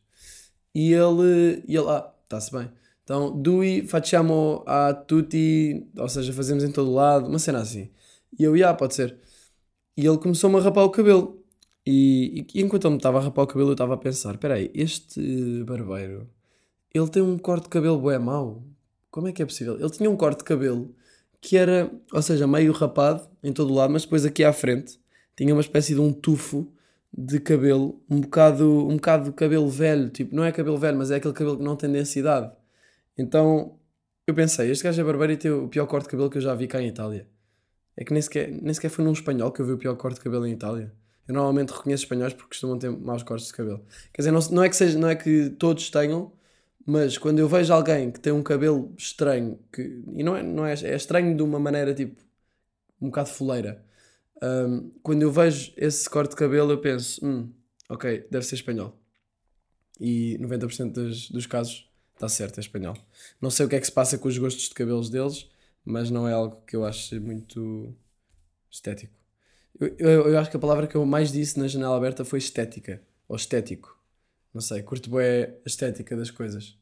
E 0.75 0.91
ele, 0.91 1.63
e 1.65 1.77
ele 1.77 1.87
ah, 1.87 2.13
está-se 2.21 2.51
bem. 2.51 2.69
Então, 3.01 3.41
dui 3.41 3.87
facciamo 3.87 4.61
a 4.67 4.93
tutti, 4.93 5.87
ou 5.95 6.09
seja, 6.09 6.33
fazemos 6.33 6.65
em 6.65 6.71
todo 6.71 6.91
lado, 6.91 7.29
uma 7.29 7.39
cena 7.39 7.59
assim. 7.61 7.89
E 8.37 8.43
eu, 8.43 8.53
ah, 8.67 8.73
pode 8.73 8.93
ser. 8.93 9.17
E 9.95 10.05
ele 10.05 10.17
começou-me 10.17 10.57
a 10.57 10.59
rapar 10.59 10.83
o 10.83 10.89
cabelo. 10.89 11.41
E, 11.85 12.45
e, 12.53 12.61
enquanto 12.61 12.85
ele 12.85 12.91
me 12.91 12.97
estava 12.97 13.19
a 13.19 13.21
rapar 13.21 13.45
o 13.45 13.47
cabelo, 13.47 13.69
eu 13.69 13.73
estava 13.73 13.93
a 13.93 13.97
pensar: 13.97 14.31
espera 14.33 14.55
aí, 14.55 14.69
este 14.73 15.63
barbeiro, 15.63 16.29
ele 16.93 17.09
tem 17.09 17.21
um 17.21 17.37
corte 17.37 17.63
de 17.63 17.69
cabelo 17.69 17.99
bué 18.01 18.19
mau. 18.19 18.63
Como 19.17 19.27
é 19.27 19.31
que 19.31 19.41
é 19.41 19.45
possível? 19.47 19.79
Ele 19.79 19.89
tinha 19.89 20.07
um 20.11 20.15
corte 20.15 20.37
de 20.37 20.43
cabelo 20.43 20.93
que 21.41 21.57
era, 21.57 21.91
ou 22.13 22.21
seja, 22.21 22.45
meio 22.45 22.71
rapado 22.71 23.27
em 23.41 23.51
todo 23.51 23.71
o 23.71 23.73
lado, 23.73 23.91
mas 23.91 24.03
depois 24.03 24.23
aqui 24.23 24.43
à 24.43 24.53
frente 24.53 24.99
tinha 25.35 25.55
uma 25.55 25.61
espécie 25.61 25.95
de 25.95 25.99
um 25.99 26.13
tufo 26.13 26.71
de 27.11 27.39
cabelo, 27.39 27.99
um 28.07 28.21
bocado, 28.21 28.87
um 28.87 28.95
bocado 28.95 29.31
de 29.31 29.31
cabelo 29.31 29.67
velho, 29.71 30.11
tipo, 30.11 30.35
não 30.35 30.43
é 30.43 30.51
cabelo 30.51 30.77
velho, 30.77 30.95
mas 30.95 31.09
é 31.09 31.15
aquele 31.15 31.33
cabelo 31.33 31.57
que 31.57 31.63
não 31.63 31.75
tem 31.75 31.91
densidade. 31.91 32.51
Então 33.17 33.79
eu 34.27 34.35
pensei, 34.35 34.69
este 34.69 34.83
gajo 34.83 35.01
é 35.01 35.03
barbeiro 35.03 35.33
e 35.33 35.37
tem 35.37 35.49
o 35.49 35.67
pior 35.67 35.87
corte 35.87 36.03
de 36.03 36.11
cabelo 36.11 36.29
que 36.29 36.37
eu 36.37 36.41
já 36.43 36.53
vi 36.53 36.67
cá 36.67 36.79
em 36.79 36.87
Itália. 36.87 37.27
É 37.97 38.05
que 38.05 38.13
nem 38.13 38.21
sequer, 38.21 38.51
nem 38.51 38.71
sequer 38.71 38.89
foi 38.89 39.03
num 39.03 39.13
espanhol 39.13 39.51
que 39.51 39.59
eu 39.59 39.65
vi 39.65 39.71
o 39.71 39.79
pior 39.79 39.95
corte 39.95 40.17
de 40.17 40.21
cabelo 40.21 40.45
em 40.45 40.53
Itália. 40.53 40.93
Eu 41.27 41.33
normalmente 41.33 41.71
reconheço 41.71 42.03
espanhóis 42.03 42.33
porque 42.33 42.49
costumam 42.49 42.77
ter 42.77 42.91
maus 42.91 43.23
cortes 43.23 43.47
de 43.47 43.53
cabelo. 43.53 43.83
Quer 44.13 44.21
dizer, 44.21 44.31
não, 44.31 44.41
não, 44.51 44.63
é 44.63 44.69
que 44.69 44.75
seja, 44.75 44.99
não 44.99 45.09
é 45.09 45.15
que 45.15 45.49
todos 45.57 45.89
tenham, 45.89 46.31
mas 46.87 47.17
quando 47.17 47.39
eu 47.39 47.49
vejo 47.49 47.73
alguém 47.73 48.09
que 48.09 48.17
tem 48.17 48.31
um 48.31 48.41
cabelo 48.41 48.93
estranho, 48.97 49.59
que, 49.73 49.81
e 50.15 50.23
não 50.23 50.37
é, 50.37 50.41
não 50.41 50.65
é, 50.65 50.71
é 50.71 50.95
estranho 50.95 51.35
de 51.35 51.43
uma 51.43 51.59
maneira 51.59 51.93
tipo 51.93 52.23
um 53.01 53.07
bocado 53.07 53.27
foleira, 53.27 53.83
um, 54.41 54.89
quando 55.03 55.21
eu 55.21 55.29
vejo 55.29 55.73
esse 55.75 56.09
corte 56.09 56.29
de 56.29 56.37
cabelo, 56.37 56.71
eu 56.71 56.77
penso, 56.79 57.25
hum, 57.25 57.51
ok, 57.89 58.25
deve 58.31 58.45
ser 58.45 58.55
espanhol. 58.55 58.97
E 59.99 60.37
90% 60.39 60.93
dos, 60.93 61.29
dos 61.29 61.45
casos 61.45 61.91
está 62.13 62.29
certo, 62.29 62.59
é 62.59 62.61
espanhol. 62.61 62.95
Não 63.41 63.49
sei 63.49 63.65
o 63.65 63.69
que 63.69 63.75
é 63.75 63.79
que 63.81 63.85
se 63.85 63.91
passa 63.91 64.17
com 64.17 64.29
os 64.29 64.37
gostos 64.37 64.69
de 64.69 64.73
cabelos 64.73 65.09
deles, 65.09 65.49
mas 65.83 66.09
não 66.09 66.25
é 66.25 66.31
algo 66.31 66.61
que 66.65 66.75
eu 66.77 66.85
acho 66.85 67.19
muito 67.19 67.93
estético. 68.71 69.13
Eu, 69.77 69.93
eu, 69.99 70.29
eu 70.29 70.39
acho 70.39 70.49
que 70.49 70.55
a 70.55 70.59
palavra 70.59 70.87
que 70.87 70.95
eu 70.95 71.05
mais 71.05 71.33
disse 71.33 71.59
na 71.59 71.67
janela 71.67 71.97
aberta 71.97 72.23
foi 72.23 72.39
estética, 72.39 73.01
ou 73.27 73.35
estético. 73.35 73.96
Não 74.57 74.61
sei, 74.61 74.81
curto 74.81 75.11
bem 75.11 75.43
a 75.43 75.67
estética 75.67 76.15
das 76.17 76.31
coisas. 76.31 76.75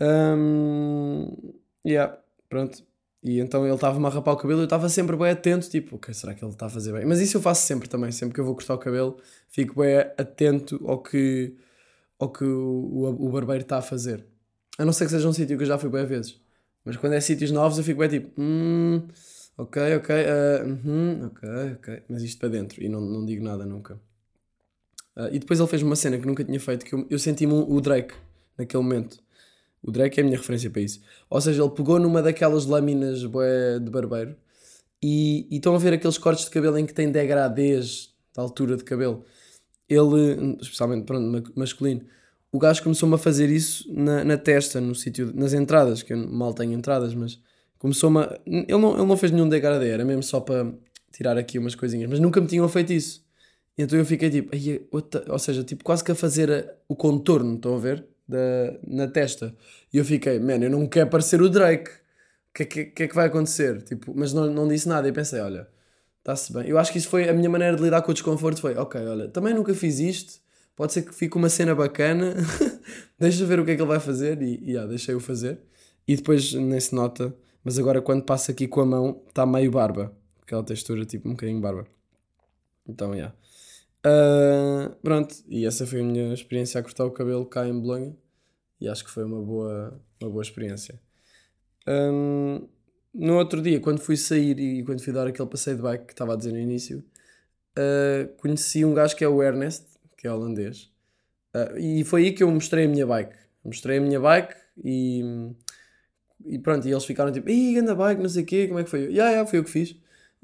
Um, 0.00 1.52
yeah, 1.86 2.18
pronto. 2.48 2.82
E 3.22 3.38
então 3.38 3.66
ele 3.66 3.74
estava-me 3.74 4.06
a 4.06 4.08
rapar 4.08 4.32
o 4.32 4.36
cabelo 4.38 4.60
e 4.60 4.62
eu 4.62 4.64
estava 4.64 4.88
sempre 4.88 5.14
bem 5.14 5.28
atento, 5.28 5.68
tipo, 5.68 5.96
ok, 5.96 6.14
será 6.14 6.32
que 6.34 6.42
ele 6.42 6.52
está 6.52 6.64
a 6.66 6.70
fazer 6.70 6.94
bem? 6.94 7.04
Mas 7.04 7.20
isso 7.20 7.36
eu 7.36 7.42
faço 7.42 7.66
sempre 7.66 7.86
também, 7.86 8.10
sempre 8.10 8.34
que 8.34 8.40
eu 8.40 8.46
vou 8.46 8.54
cortar 8.54 8.72
o 8.72 8.78
cabelo, 8.78 9.18
fico 9.50 9.78
bem 9.82 9.98
atento 10.16 10.80
ao 10.88 11.02
que, 11.02 11.54
ao 12.18 12.30
que 12.32 12.44
o, 12.44 12.48
o, 12.48 13.26
o 13.26 13.30
barbeiro 13.30 13.60
está 13.62 13.76
a 13.76 13.82
fazer. 13.82 14.24
A 14.78 14.86
não 14.86 14.92
ser 14.94 15.04
que 15.04 15.10
seja 15.10 15.28
um 15.28 15.34
sítio 15.34 15.58
que 15.58 15.64
eu 15.64 15.68
já 15.68 15.76
fui 15.76 15.90
bem 15.90 16.06
vezes. 16.06 16.40
Mas 16.82 16.96
quando 16.96 17.12
é 17.12 17.20
sítios 17.20 17.50
novos 17.50 17.76
eu 17.76 17.84
fico 17.84 18.00
bem 18.00 18.08
tipo, 18.08 18.40
hum, 18.40 19.06
ok, 19.58 19.96
ok, 19.96 20.16
uh, 20.16 20.66
uhum, 20.66 21.26
ok, 21.26 21.48
ok. 21.74 22.02
Mas 22.08 22.22
isto 22.22 22.40
para 22.40 22.48
dentro 22.48 22.82
e 22.82 22.88
não, 22.88 23.02
não 23.02 23.26
digo 23.26 23.44
nada 23.44 23.66
nunca. 23.66 24.00
Uh, 25.16 25.28
e 25.32 25.38
depois 25.38 25.58
ele 25.58 25.68
fez 25.68 25.82
uma 25.82 25.96
cena 25.96 26.18
que 26.18 26.26
nunca 26.26 26.44
tinha 26.44 26.60
feito, 26.60 26.84
que 26.84 26.94
eu, 26.94 27.06
eu 27.10 27.18
senti-me 27.18 27.52
o 27.52 27.80
Drake 27.80 28.14
naquele 28.56 28.82
momento. 28.82 29.18
O 29.82 29.90
Drake 29.90 30.20
é 30.20 30.22
a 30.22 30.26
minha 30.26 30.36
referência 30.36 30.70
para 30.70 30.82
isso. 30.82 31.00
Ou 31.28 31.40
seja, 31.40 31.62
ele 31.62 31.70
pegou 31.70 31.98
numa 31.98 32.22
daquelas 32.22 32.66
lâminas 32.66 33.24
bué, 33.24 33.78
de 33.78 33.90
barbeiro 33.90 34.36
e, 35.02 35.46
e 35.50 35.56
estão 35.56 35.74
a 35.74 35.78
ver 35.78 35.94
aqueles 35.94 36.18
cortes 36.18 36.44
de 36.44 36.50
cabelo 36.50 36.78
em 36.78 36.86
que 36.86 36.92
tem 36.92 37.10
degradês 37.10 38.14
da 38.34 38.42
altura 38.42 38.76
de 38.76 38.84
cabelo. 38.84 39.24
Ele, 39.88 40.56
especialmente 40.60 41.04
pronto, 41.04 41.52
masculino, 41.56 42.02
o 42.52 42.58
gajo 42.58 42.82
começou-me 42.82 43.14
a 43.14 43.18
fazer 43.18 43.48
isso 43.48 43.92
na, 43.92 44.24
na 44.24 44.36
testa, 44.36 44.80
no 44.80 44.94
sítio, 44.94 45.32
nas 45.34 45.52
entradas, 45.52 46.02
que 46.02 46.12
eu 46.12 46.18
mal 46.18 46.52
tenho 46.52 46.72
entradas, 46.72 47.14
mas 47.14 47.40
começou-me 47.78 48.20
a. 48.20 48.40
Ele 48.46 48.78
não, 48.78 48.94
ele 48.94 49.06
não 49.06 49.16
fez 49.16 49.32
nenhum 49.32 49.48
degradê, 49.48 49.88
era 49.88 50.04
mesmo 50.04 50.22
só 50.22 50.40
para 50.40 50.72
tirar 51.12 51.38
aqui 51.38 51.58
umas 51.58 51.74
coisinhas, 51.74 52.10
mas 52.10 52.20
nunca 52.20 52.40
me 52.40 52.46
tinham 52.46 52.68
feito 52.68 52.92
isso. 52.92 53.24
Então 53.76 53.98
eu 53.98 54.04
fiquei 54.04 54.30
tipo, 54.30 54.50
ou 55.28 55.38
seja, 55.38 55.64
tipo 55.64 55.84
quase 55.84 56.04
que 56.04 56.12
a 56.12 56.14
fazer 56.14 56.70
o 56.88 56.94
contorno, 56.94 57.54
estão 57.54 57.74
a 57.76 57.78
ver? 57.78 58.06
Da, 58.28 58.78
na 58.86 59.08
testa. 59.08 59.54
E 59.92 59.98
eu 59.98 60.04
fiquei, 60.04 60.38
mano, 60.38 60.64
eu 60.64 60.70
não 60.70 60.86
quero 60.86 61.10
parecer 61.10 61.40
o 61.42 61.48
Drake. 61.48 61.90
O 61.90 62.52
que, 62.54 62.64
que, 62.64 62.84
que, 62.86 63.02
é 63.04 63.08
que 63.08 63.14
vai 63.14 63.26
acontecer? 63.26 63.82
Tipo, 63.82 64.12
mas 64.14 64.32
não, 64.32 64.46
não 64.50 64.68
disse 64.68 64.88
nada 64.88 65.08
e 65.08 65.12
pensei, 65.12 65.40
olha, 65.40 65.68
está-se 66.18 66.52
bem. 66.52 66.68
Eu 66.68 66.78
acho 66.78 66.92
que 66.92 66.98
isso 66.98 67.08
foi 67.08 67.28
a 67.28 67.32
minha 67.32 67.48
maneira 67.48 67.76
de 67.76 67.82
lidar 67.82 68.02
com 68.02 68.10
o 68.10 68.14
desconforto. 68.14 68.60
Foi, 68.60 68.76
ok, 68.76 69.00
olha, 69.06 69.28
também 69.28 69.54
nunca 69.54 69.74
fiz 69.74 69.98
isto. 69.98 70.40
Pode 70.76 70.92
ser 70.92 71.02
que 71.02 71.14
fique 71.14 71.36
uma 71.36 71.48
cena 71.48 71.74
bacana. 71.74 72.34
Deixa 73.18 73.44
ver 73.44 73.60
o 73.60 73.64
que 73.64 73.72
é 73.72 73.76
que 73.76 73.82
ele 73.82 73.88
vai 73.88 74.00
fazer. 74.00 74.40
E, 74.42 74.58
e 74.62 74.70
yeah, 74.70 74.88
deixei-o 74.88 75.20
fazer. 75.20 75.60
E 76.06 76.16
depois 76.16 76.52
nem 76.54 76.80
se 76.80 76.94
nota. 76.94 77.34
Mas 77.62 77.78
agora 77.78 78.00
quando 78.00 78.24
passa 78.24 78.52
aqui 78.52 78.66
com 78.66 78.80
a 78.80 78.86
mão, 78.86 79.22
está 79.28 79.44
meio 79.44 79.70
barba. 79.70 80.12
Aquela 80.42 80.64
textura, 80.64 81.04
tipo 81.04 81.28
um 81.28 81.32
bocadinho 81.32 81.60
barba. 81.60 81.86
Então, 82.88 83.14
yeah. 83.14 83.34
Uh, 84.06 84.94
pronto, 85.02 85.34
e 85.46 85.66
essa 85.66 85.86
foi 85.86 86.00
a 86.00 86.04
minha 86.04 86.32
experiência 86.32 86.80
a 86.80 86.82
cortar 86.82 87.04
o 87.04 87.10
cabelo 87.10 87.44
cá 87.44 87.68
em 87.68 87.78
Bolonha 87.78 88.16
e 88.80 88.88
acho 88.88 89.04
que 89.04 89.10
foi 89.10 89.24
uma 89.24 89.42
boa, 89.42 90.00
uma 90.20 90.30
boa 90.30 90.42
experiência. 90.42 90.98
Um, 91.86 92.66
no 93.12 93.36
outro 93.36 93.60
dia, 93.60 93.78
quando 93.80 94.00
fui 94.00 94.16
sair 94.16 94.58
e 94.58 94.82
quando 94.84 95.02
fui 95.02 95.12
dar 95.12 95.26
aquele 95.26 95.48
passeio 95.48 95.76
de 95.76 95.82
bike 95.82 96.06
que 96.06 96.12
estava 96.12 96.32
a 96.32 96.36
dizer 96.36 96.52
no 96.52 96.58
início, 96.58 97.04
uh, 97.78 98.28
conheci 98.38 98.84
um 98.84 98.94
gajo 98.94 99.14
que 99.16 99.24
é 99.24 99.28
o 99.28 99.42
Ernest, 99.42 99.86
que 100.16 100.26
é 100.26 100.32
holandês, 100.32 100.90
uh, 101.54 101.78
e 101.78 102.04
foi 102.04 102.24
aí 102.26 102.32
que 102.32 102.42
eu 102.42 102.50
mostrei 102.50 102.86
a 102.86 102.88
minha 102.88 103.06
bike. 103.06 103.36
Mostrei 103.62 103.98
a 103.98 104.00
minha 104.00 104.18
bike 104.18 104.54
e, 104.82 105.22
e 106.46 106.58
pronto, 106.58 106.88
e 106.88 106.90
eles 106.90 107.04
ficaram 107.04 107.30
tipo, 107.30 107.50
ih, 107.50 107.78
anda 107.78 107.94
bike, 107.94 108.22
não 108.22 108.28
sei 108.28 108.44
o 108.44 108.46
quê, 108.46 108.66
como 108.66 108.80
é 108.80 108.84
que 108.84 108.90
foi? 108.90 109.00
Ya, 109.00 109.08
yeah, 109.08 109.30
yeah, 109.30 109.50
foi 109.50 109.58
eu 109.58 109.64
que 109.64 109.70
fiz. 109.70 109.94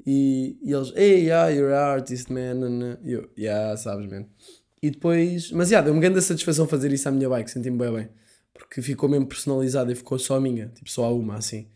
E, 0.09 0.57
e 0.63 0.71
eles, 0.71 0.93
hey, 0.95 1.25
yeah, 1.25 1.49
you're 1.49 1.73
an 1.73 1.95
artist, 1.95 2.31
man. 2.31 2.97
E 3.03 3.11
eu, 3.11 3.29
yeah, 3.37 3.75
sabes, 3.75 4.09
man. 4.09 4.25
E 4.81 4.89
depois, 4.89 5.51
mas 5.51 5.69
yeah, 5.69 5.85
deu-me 5.85 5.99
grande 5.99 6.21
satisfação 6.21 6.65
fazer 6.65 6.93
isso 6.93 7.09
à 7.09 7.11
minha 7.11 7.27
bike, 7.27 7.51
senti-me 7.51 7.77
bem 7.77 7.93
bem. 7.93 8.09
Porque 8.53 8.81
ficou 8.81 9.09
mesmo 9.09 9.27
personalizado 9.27 9.91
e 9.91 9.95
ficou 9.95 10.17
só 10.17 10.37
a 10.37 10.39
minha, 10.39 10.67
tipo 10.69 10.89
só 10.89 11.03
a 11.03 11.13
uma, 11.13 11.35
assim. 11.35 11.67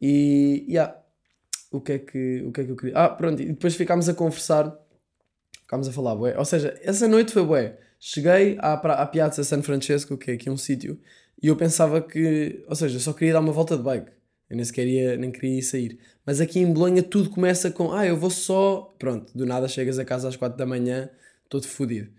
E, 0.00 0.66
yeah, 0.68 0.92
o 1.70 1.80
que 1.80 1.92
é 1.92 1.98
que, 2.00 2.42
o 2.42 2.50
que, 2.50 2.62
é 2.62 2.64
que 2.64 2.70
eu 2.72 2.76
queria? 2.76 2.98
Ah, 2.98 3.08
pronto, 3.08 3.40
e 3.40 3.46
depois 3.46 3.76
ficámos 3.76 4.08
a 4.08 4.14
conversar, 4.14 4.76
ficámos 5.60 5.86
a 5.86 5.92
falar, 5.92 6.16
bué. 6.16 6.36
Ou 6.36 6.44
seja, 6.44 6.76
essa 6.82 7.06
noite 7.06 7.32
foi 7.32 7.44
bué. 7.44 7.78
Cheguei 8.00 8.56
à, 8.58 8.72
à 8.72 9.06
Piazza 9.06 9.44
San 9.44 9.62
Francesco, 9.62 10.18
que 10.18 10.32
é 10.32 10.34
aqui 10.34 10.50
um 10.50 10.56
sítio, 10.56 11.00
e 11.40 11.46
eu 11.46 11.56
pensava 11.56 12.02
que, 12.02 12.64
ou 12.66 12.74
seja, 12.74 12.98
só 12.98 13.12
queria 13.12 13.34
dar 13.34 13.40
uma 13.40 13.52
volta 13.52 13.76
de 13.76 13.84
bike. 13.84 14.10
Eu 14.52 14.56
nem 14.56 14.64
sequer 14.66 14.86
ia, 14.86 15.16
nem 15.16 15.30
queria 15.30 15.58
ir 15.58 15.62
sair. 15.62 15.98
Mas 16.26 16.38
aqui 16.38 16.60
em 16.60 16.70
Bolonha 16.70 17.02
tudo 17.02 17.30
começa 17.30 17.70
com, 17.70 17.90
ah, 17.90 18.06
eu 18.06 18.18
vou 18.18 18.28
só. 18.28 18.94
Pronto, 18.98 19.32
do 19.34 19.46
nada 19.46 19.66
chegas 19.66 19.98
a 19.98 20.04
casa 20.04 20.28
às 20.28 20.36
4 20.36 20.58
da 20.58 20.66
manhã, 20.66 21.08
todo 21.48 21.66
fodido. 21.66 22.10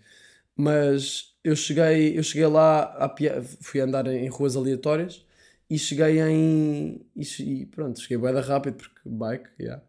Mas 0.56 1.32
eu 1.44 1.54
cheguei, 1.54 2.18
eu 2.18 2.24
cheguei 2.24 2.48
lá, 2.48 2.86
a, 2.98 3.14
fui 3.60 3.78
andar 3.78 4.08
em 4.08 4.26
ruas 4.26 4.56
aleatórias 4.56 5.24
e 5.70 5.78
cheguei 5.78 6.20
em. 6.20 7.06
E, 7.14 7.66
pronto, 7.66 8.00
cheguei 8.00 8.18
bem 8.18 8.34
rápido 8.42 8.78
porque 8.78 9.00
bike, 9.06 9.48
yeah. 9.60 9.80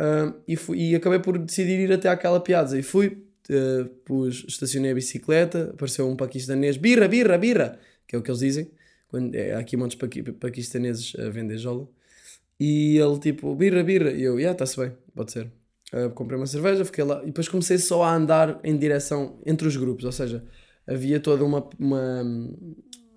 Um, 0.00 0.32
e, 0.48 0.56
fui, 0.56 0.78
e 0.78 0.94
acabei 0.96 1.18
por 1.18 1.36
decidir 1.36 1.78
ir 1.78 1.92
até 1.92 2.08
àquela 2.08 2.40
piazza 2.40 2.78
e 2.78 2.82
fui, 2.82 3.22
uh, 3.50 3.84
pus, 4.06 4.46
estacionei 4.48 4.92
a 4.92 4.94
bicicleta, 4.94 5.72
apareceu 5.74 6.08
um 6.08 6.16
paquistanês, 6.16 6.78
birra, 6.78 7.06
birra, 7.06 7.36
birra, 7.36 7.78
que 8.06 8.16
é 8.16 8.18
o 8.18 8.22
que 8.22 8.30
eles 8.30 8.40
dizem. 8.40 8.70
Quando, 9.16 9.34
é, 9.34 9.54
há 9.54 9.60
aqui 9.60 9.78
muitos 9.78 9.96
paqui, 9.96 10.22
paquistaneses 10.22 11.14
a 11.18 11.30
vender 11.30 11.56
jola. 11.56 11.88
E 12.60 12.98
ele 12.98 13.18
tipo, 13.18 13.54
birra, 13.54 13.82
birra. 13.82 14.10
E 14.10 14.22
eu, 14.22 14.34
já, 14.34 14.40
yeah, 14.40 14.52
está-se 14.52 14.78
bem, 14.78 14.92
pode 15.14 15.32
ser. 15.32 15.50
Uh, 15.90 16.10
comprei 16.10 16.38
uma 16.38 16.46
cerveja, 16.46 16.84
fiquei 16.84 17.02
lá. 17.02 17.22
E 17.22 17.26
depois 17.26 17.48
comecei 17.48 17.78
só 17.78 18.02
a 18.02 18.14
andar 18.14 18.60
em 18.62 18.76
direção 18.76 19.40
entre 19.46 19.66
os 19.66 19.74
grupos. 19.74 20.04
Ou 20.04 20.12
seja, 20.12 20.44
havia 20.86 21.18
toda 21.18 21.42
uma, 21.46 21.66
uma, 21.78 22.22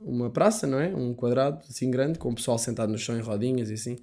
uma 0.02 0.30
praça, 0.30 0.66
não 0.66 0.80
é? 0.80 0.88
Um 0.88 1.14
quadrado 1.14 1.66
assim 1.70 1.92
grande, 1.92 2.18
com 2.18 2.30
o 2.30 2.36
pessoal 2.36 2.58
sentado 2.58 2.90
no 2.90 2.98
chão 2.98 3.18
em 3.18 3.22
rodinhas 3.22 3.70
e 3.70 3.74
assim. 3.74 3.98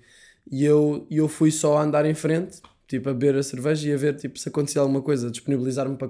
E 0.50 0.66
eu, 0.66 1.06
eu 1.10 1.28
fui 1.28 1.50
só 1.50 1.78
a 1.78 1.82
andar 1.82 2.04
em 2.04 2.14
frente, 2.14 2.60
tipo, 2.86 3.08
a 3.08 3.14
beber 3.14 3.36
a 3.36 3.42
cerveja 3.42 3.88
e 3.88 3.94
a 3.94 3.96
ver 3.96 4.16
tipo, 4.16 4.38
se 4.38 4.50
acontecia 4.50 4.82
alguma 4.82 5.00
coisa, 5.00 5.30
disponibilizar-me 5.30 5.96
para, 5.96 6.08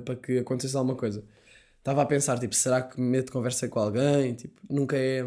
para 0.00 0.16
que 0.16 0.38
acontecesse 0.38 0.78
alguma 0.78 0.96
coisa 0.96 1.22
estava 1.86 2.02
a 2.02 2.06
pensar, 2.06 2.36
tipo, 2.40 2.52
será 2.52 2.82
que 2.82 3.00
me 3.00 3.06
meto 3.06 3.30
conversa 3.30 3.68
com 3.68 3.78
alguém? 3.78 4.34
Tipo, 4.34 4.60
nunca 4.68 4.96
é, 4.96 5.24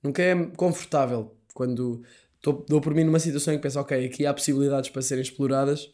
nunca 0.00 0.22
é 0.22 0.36
confortável 0.56 1.34
quando 1.52 2.02
tô, 2.40 2.52
dou 2.68 2.80
por 2.80 2.94
mim 2.94 3.02
numa 3.02 3.18
situação 3.18 3.52
em 3.52 3.56
que 3.56 3.62
penso, 3.64 3.80
ok, 3.80 4.06
aqui 4.06 4.24
há 4.24 4.32
possibilidades 4.32 4.88
para 4.88 5.02
serem 5.02 5.22
exploradas, 5.22 5.92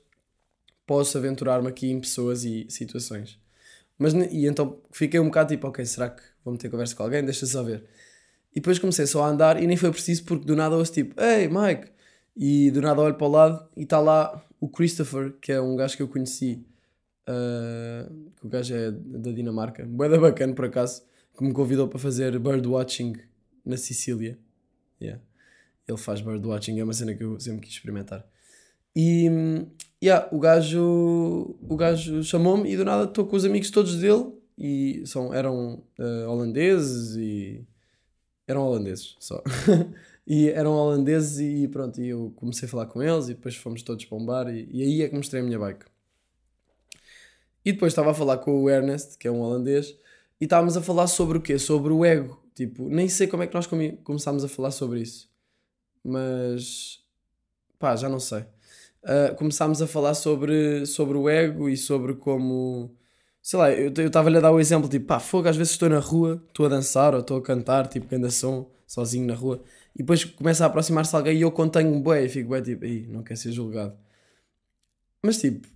posso 0.86 1.16
aventurar-me 1.16 1.68
aqui 1.68 1.90
em 1.90 1.98
pessoas 1.98 2.44
e 2.44 2.66
situações. 2.68 3.40
Mas, 3.98 4.12
e 4.12 4.46
então 4.46 4.78
fiquei 4.92 5.18
um 5.18 5.26
bocado 5.26 5.48
tipo, 5.54 5.66
ok, 5.66 5.84
será 5.86 6.10
que 6.10 6.22
vou 6.44 6.52
meter 6.52 6.70
conversa 6.70 6.94
com 6.94 7.02
alguém? 7.02 7.24
Deixa 7.24 7.46
só 7.46 7.62
ver. 7.62 7.84
E 8.52 8.56
depois 8.60 8.78
comecei 8.78 9.06
só 9.06 9.24
a 9.24 9.28
andar 9.28 9.62
e 9.62 9.66
nem 9.66 9.78
foi 9.78 9.90
preciso 9.90 10.24
porque 10.24 10.44
do 10.44 10.54
nada 10.54 10.76
ouço 10.76 10.92
tipo, 10.92 11.18
hey 11.20 11.48
Mike! 11.48 11.90
E 12.36 12.70
do 12.70 12.82
nada 12.82 13.00
olho 13.00 13.14
para 13.14 13.26
o 13.26 13.30
lado 13.30 13.68
e 13.74 13.84
está 13.84 13.98
lá 13.98 14.44
o 14.60 14.68
Christopher, 14.68 15.32
que 15.40 15.52
é 15.52 15.60
um 15.60 15.74
gajo 15.74 15.96
que 15.96 16.02
eu 16.02 16.08
conheci 16.08 16.66
Uh, 17.28 18.30
que 18.36 18.46
o 18.46 18.48
gajo 18.48 18.74
é 18.74 18.90
da 18.90 19.32
Dinamarca, 19.32 19.84
boeda 19.84 20.18
bacana 20.18 20.54
por 20.54 20.64
acaso, 20.64 21.02
que 21.36 21.44
me 21.44 21.52
convidou 21.52 21.88
para 21.88 21.98
fazer 21.98 22.38
birdwatching 22.38 23.14
na 23.64 23.76
Sicília. 23.76 24.38
Yeah. 25.02 25.20
Ele 25.88 25.98
faz 25.98 26.20
birdwatching, 26.20 26.78
é 26.78 26.84
uma 26.84 26.92
cena 26.92 27.14
que 27.14 27.24
eu 27.24 27.38
sempre 27.40 27.62
quis 27.62 27.72
experimentar. 27.72 28.24
E 28.94 29.28
yeah, 30.02 30.28
o 30.32 30.38
gajo, 30.38 31.56
o 31.68 31.76
gajo 31.76 32.22
chamou-me 32.22 32.72
e 32.72 32.76
do 32.76 32.84
nada 32.84 33.04
estou 33.04 33.26
com 33.26 33.36
os 33.36 33.44
amigos 33.44 33.70
todos 33.70 33.96
dele 33.96 34.32
e 34.56 35.02
são, 35.04 35.34
eram 35.34 35.82
uh, 35.98 36.28
holandeses 36.28 37.16
e 37.16 37.66
eram 38.46 38.62
holandeses 38.62 39.16
só. 39.18 39.42
E 40.28 40.48
eram 40.48 40.72
holandeses 40.72 41.38
e 41.38 41.68
pronto, 41.68 42.00
e 42.00 42.08
eu 42.08 42.32
comecei 42.34 42.66
a 42.66 42.68
falar 42.68 42.86
com 42.86 43.00
eles 43.00 43.28
e 43.28 43.34
depois 43.34 43.54
fomos 43.54 43.80
todos 43.82 44.04
para 44.04 44.18
um 44.18 44.26
bar 44.26 44.48
e, 44.48 44.68
e 44.72 44.82
aí 44.82 45.02
é 45.02 45.08
que 45.08 45.14
mostrei 45.14 45.40
a 45.40 45.44
minha 45.44 45.56
bike. 45.56 45.86
E 47.66 47.72
depois 47.72 47.92
estava 47.92 48.12
a 48.12 48.14
falar 48.14 48.38
com 48.38 48.62
o 48.62 48.70
Ernest, 48.70 49.18
que 49.18 49.26
é 49.26 49.30
um 49.30 49.40
holandês, 49.40 49.88
e 50.40 50.44
estávamos 50.44 50.76
a 50.76 50.80
falar 50.82 51.08
sobre 51.08 51.38
o 51.38 51.40
quê? 51.42 51.58
Sobre 51.58 51.92
o 51.92 52.04
ego. 52.04 52.40
Tipo, 52.54 52.88
nem 52.88 53.08
sei 53.08 53.26
como 53.26 53.42
é 53.42 53.46
que 53.48 53.54
nós 53.54 53.66
come- 53.66 53.96
começámos 54.04 54.44
a 54.44 54.48
falar 54.48 54.70
sobre 54.70 55.00
isso. 55.00 55.28
Mas. 56.04 57.00
pá, 57.78 57.96
já 57.96 58.08
não 58.08 58.20
sei. 58.20 58.44
Ah, 59.04 59.34
começámos 59.36 59.82
a 59.82 59.86
falar 59.86 60.14
sobre, 60.14 60.86
sobre 60.86 61.18
o 61.18 61.28
ego 61.28 61.68
e 61.68 61.76
sobre 61.76 62.14
como. 62.14 62.94
Sei 63.42 63.58
lá, 63.58 63.72
eu 63.72 63.88
estava-lhe 63.90 64.38
a 64.38 64.40
dar 64.40 64.52
o 64.52 64.60
exemplo, 64.60 64.88
tipo, 64.88 65.06
pá, 65.06 65.18
fogo, 65.20 65.48
às 65.48 65.56
vezes 65.56 65.72
estou 65.72 65.88
na 65.88 65.98
rua, 66.00 66.42
estou 66.48 66.66
a 66.66 66.68
dançar 66.68 67.14
ou 67.14 67.20
estou 67.20 67.36
a 67.38 67.42
cantar, 67.42 67.86
tipo, 67.88 68.06
canta 68.06 68.30
som, 68.30 68.70
sozinho 68.86 69.26
na 69.26 69.34
rua, 69.34 69.62
e 69.94 69.98
depois 69.98 70.24
começa 70.24 70.64
a 70.64 70.66
aproximar-se 70.68 71.14
alguém 71.16 71.36
e 71.38 71.42
eu 71.42 71.52
contenho 71.52 71.98
bué 72.00 72.24
e 72.24 72.28
fico 72.28 72.48
bué, 72.50 72.60
tipo, 72.62 72.84
aí, 72.84 73.06
não 73.08 73.22
quer 73.22 73.36
ser 73.36 73.52
julgado. 73.52 73.96
Mas, 75.22 75.38
tipo, 75.38 75.68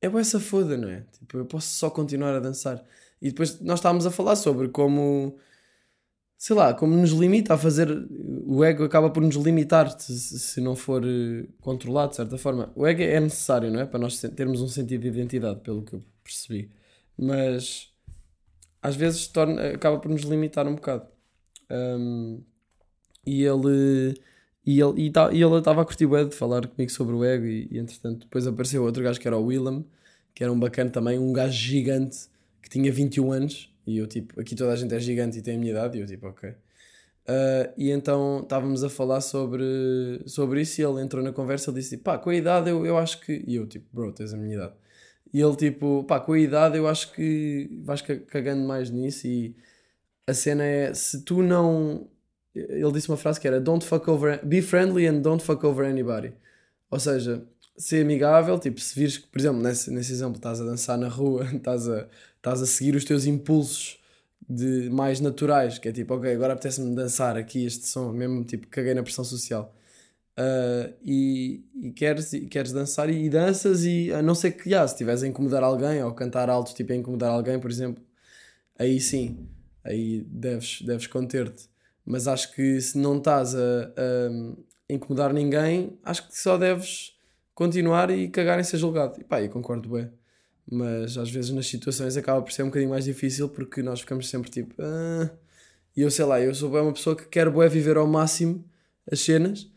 é 0.00 0.06
essa 0.06 0.38
foda, 0.40 0.76
não 0.76 0.88
é? 0.88 1.04
Tipo, 1.12 1.38
eu 1.38 1.46
posso 1.46 1.68
só 1.68 1.90
continuar 1.90 2.34
a 2.34 2.40
dançar. 2.40 2.84
E 3.20 3.30
depois 3.30 3.60
nós 3.60 3.78
estávamos 3.78 4.06
a 4.06 4.10
falar 4.10 4.36
sobre 4.36 4.68
como, 4.68 5.38
sei 6.36 6.54
lá, 6.54 6.74
como 6.74 6.96
nos 6.96 7.10
limita 7.12 7.54
a 7.54 7.58
fazer. 7.58 7.88
O 8.46 8.64
ego 8.64 8.84
acaba 8.84 9.10
por 9.10 9.22
nos 9.22 9.36
limitar 9.36 9.90
se, 9.98 10.38
se 10.38 10.60
não 10.60 10.76
for 10.76 11.02
eh, 11.04 11.46
controlado 11.60 12.10
de 12.10 12.16
certa 12.16 12.38
forma. 12.38 12.72
O 12.76 12.86
ego 12.86 13.02
é 13.02 13.18
necessário, 13.20 13.70
não 13.70 13.80
é? 13.80 13.86
Para 13.86 14.00
nós 14.00 14.20
termos 14.20 14.60
um 14.60 14.68
sentido 14.68 15.02
de 15.02 15.08
identidade, 15.08 15.60
pelo 15.60 15.82
que 15.82 15.94
eu 15.94 16.02
percebi. 16.22 16.70
Mas 17.18 17.90
às 18.82 18.94
vezes 18.96 19.26
torna, 19.28 19.70
acaba 19.70 19.98
por 19.98 20.10
nos 20.10 20.22
limitar 20.22 20.66
um 20.66 20.74
bocado. 20.74 21.06
Um, 21.70 22.42
e 23.26 23.42
ele. 23.44 24.14
E 24.66 24.80
ele 24.80 25.06
e 25.06 25.10
ta- 25.10 25.32
e 25.32 25.40
estava 25.42 25.82
a 25.82 25.84
curtir 25.84 26.06
bué 26.06 26.24
de 26.24 26.34
falar 26.34 26.66
comigo 26.66 26.90
sobre 26.90 27.14
o 27.14 27.24
ego 27.24 27.46
e, 27.46 27.68
e 27.70 27.78
entretanto 27.78 28.20
depois 28.26 28.46
apareceu 28.46 28.82
outro 28.84 29.02
gajo 29.02 29.20
que 29.20 29.28
era 29.28 29.36
o 29.38 29.44
Willem, 29.44 29.86
que 30.34 30.42
era 30.42 30.52
um 30.52 30.58
bacana 30.58 30.90
também, 30.90 31.18
um 31.18 31.32
gajo 31.32 31.52
gigante 31.56 32.28
que 32.62 32.68
tinha 32.68 32.90
21 32.92 33.32
anos 33.32 33.72
e 33.86 33.98
eu 33.98 34.06
tipo, 34.08 34.40
aqui 34.40 34.56
toda 34.56 34.72
a 34.72 34.76
gente 34.76 34.94
é 34.94 34.98
gigante 35.00 35.38
e 35.38 35.42
tem 35.42 35.56
a 35.56 35.58
minha 35.58 35.70
idade 35.72 35.98
e 35.98 36.00
eu 36.00 36.06
tipo, 36.06 36.26
ok. 36.28 36.52
Ah, 37.26 37.72
e 37.76 37.90
então 37.90 38.40
estávamos 38.42 38.84
a 38.84 38.88
falar 38.90 39.20
sobre, 39.20 39.64
sobre 40.26 40.62
isso 40.62 40.80
e 40.80 40.84
ele 40.84 41.02
entrou 41.02 41.22
na 41.22 41.32
conversa 41.32 41.70
e 41.70 41.74
disse 41.74 41.96
pá, 41.98 42.18
com 42.18 42.30
a 42.30 42.34
idade 42.34 42.70
eu, 42.70 42.86
eu 42.86 42.96
acho 42.98 43.20
que... 43.20 43.44
E 43.46 43.56
eu 43.56 43.66
tipo, 43.66 43.86
bro, 43.92 44.12
tens 44.12 44.32
a 44.32 44.36
minha 44.36 44.54
idade. 44.56 44.74
E 45.32 45.40
ele 45.40 45.56
tipo, 45.56 46.04
pá, 46.04 46.20
com 46.20 46.32
a 46.32 46.38
idade 46.38 46.78
eu 46.78 46.86
acho 46.88 47.12
que 47.12 47.68
vais 47.84 48.00
ca- 48.02 48.18
cagando 48.20 48.66
mais 48.66 48.90
nisso 48.90 49.26
e 49.26 49.56
a 50.26 50.34
cena 50.34 50.64
é, 50.64 50.94
se 50.94 51.22
tu 51.24 51.42
não... 51.42 52.08
Ele 52.56 52.92
disse 52.92 53.08
uma 53.08 53.16
frase 53.16 53.40
que 53.40 53.46
era 53.46 53.60
don't 53.60 53.84
fuck 53.84 54.08
over... 54.10 54.44
Be 54.44 54.62
friendly 54.62 55.06
and 55.06 55.20
don't 55.20 55.42
fuck 55.42 55.64
over 55.66 55.86
anybody. 55.86 56.32
Ou 56.90 56.98
seja, 57.00 57.44
ser 57.76 58.02
amigável, 58.02 58.58
tipo, 58.58 58.80
se 58.80 58.98
vires 58.98 59.18
que, 59.18 59.26
por 59.28 59.38
exemplo, 59.38 59.60
nesse, 59.62 59.90
nesse 59.90 60.12
exemplo, 60.12 60.36
estás 60.36 60.60
a 60.60 60.64
dançar 60.64 60.98
na 60.98 61.08
rua, 61.08 61.44
estás 61.54 61.88
a, 61.88 62.08
estás 62.36 62.62
a 62.62 62.66
seguir 62.66 62.94
os 62.96 63.04
teus 63.04 63.26
impulsos 63.26 63.98
de 64.48 64.88
mais 64.90 65.20
naturais, 65.20 65.78
que 65.78 65.88
é 65.88 65.92
tipo, 65.92 66.14
ok, 66.14 66.32
agora 66.32 66.52
apetece-me 66.52 66.94
dançar 66.94 67.36
aqui 67.36 67.66
este 67.66 67.86
som, 67.86 68.12
mesmo 68.12 68.44
tipo, 68.44 68.66
caguei 68.68 68.94
na 68.94 69.02
pressão 69.02 69.24
social. 69.24 69.74
Ah, 70.36 70.90
e, 71.02 71.64
e 71.74 71.90
queres, 71.92 72.32
e 72.32 72.46
queres 72.46 72.72
dançar 72.72 73.08
e, 73.08 73.28
danças 73.30 73.84
e 73.84 74.12
a 74.12 74.22
não 74.22 74.34
ser 74.34 74.52
que, 74.52 74.68
já, 74.70 74.86
se 74.86 74.94
estiveres 74.94 75.22
a 75.22 75.26
incomodar 75.26 75.62
alguém 75.62 76.02
ou 76.02 76.12
cantar 76.12 76.50
alto, 76.50 76.74
tipo, 76.74 76.92
a 76.92 76.96
incomodar 76.96 77.30
alguém, 77.30 77.58
por 77.58 77.70
exemplo, 77.70 78.04
aí 78.78 79.00
sim, 79.00 79.48
aí 79.84 80.22
deves, 80.28 80.82
deves 80.82 81.06
conter-te. 81.06 81.68
Mas 82.06 82.28
acho 82.28 82.54
que 82.54 82.80
se 82.80 82.98
não 82.98 83.18
estás 83.18 83.54
a, 83.54 83.58
a 83.58 84.92
incomodar 84.94 85.32
ninguém, 85.32 85.98
acho 86.04 86.28
que 86.28 86.38
só 86.38 86.56
deves 86.56 87.18
continuar 87.54 88.10
e 88.10 88.28
cagar 88.28 88.60
em 88.60 88.64
ser 88.64 88.78
julgado. 88.78 89.20
E 89.20 89.24
pá, 89.24 89.42
eu 89.42 89.50
concordo 89.50 89.90
bem. 89.90 90.10
Mas 90.70 91.16
às 91.18 91.30
vezes 91.30 91.50
nas 91.52 91.66
situações 91.66 92.16
acaba 92.16 92.42
por 92.42 92.52
ser 92.52 92.62
um 92.62 92.66
bocadinho 92.66 92.90
mais 92.90 93.04
difícil 93.04 93.48
porque 93.48 93.82
nós 93.82 94.00
ficamos 94.00 94.28
sempre 94.28 94.50
tipo. 94.50 94.74
"Ah", 94.80 95.30
E 95.96 96.02
eu 96.02 96.10
sei 96.10 96.24
lá, 96.26 96.40
eu 96.40 96.54
sou 96.54 96.70
bué 96.70 96.80
uma 96.82 96.92
pessoa 96.92 97.16
que 97.16 97.26
quer 97.26 97.48
bué 97.50 97.68
viver 97.68 97.96
ao 97.96 98.06
máximo 98.06 98.64
as 99.10 99.20
cenas 99.20 99.70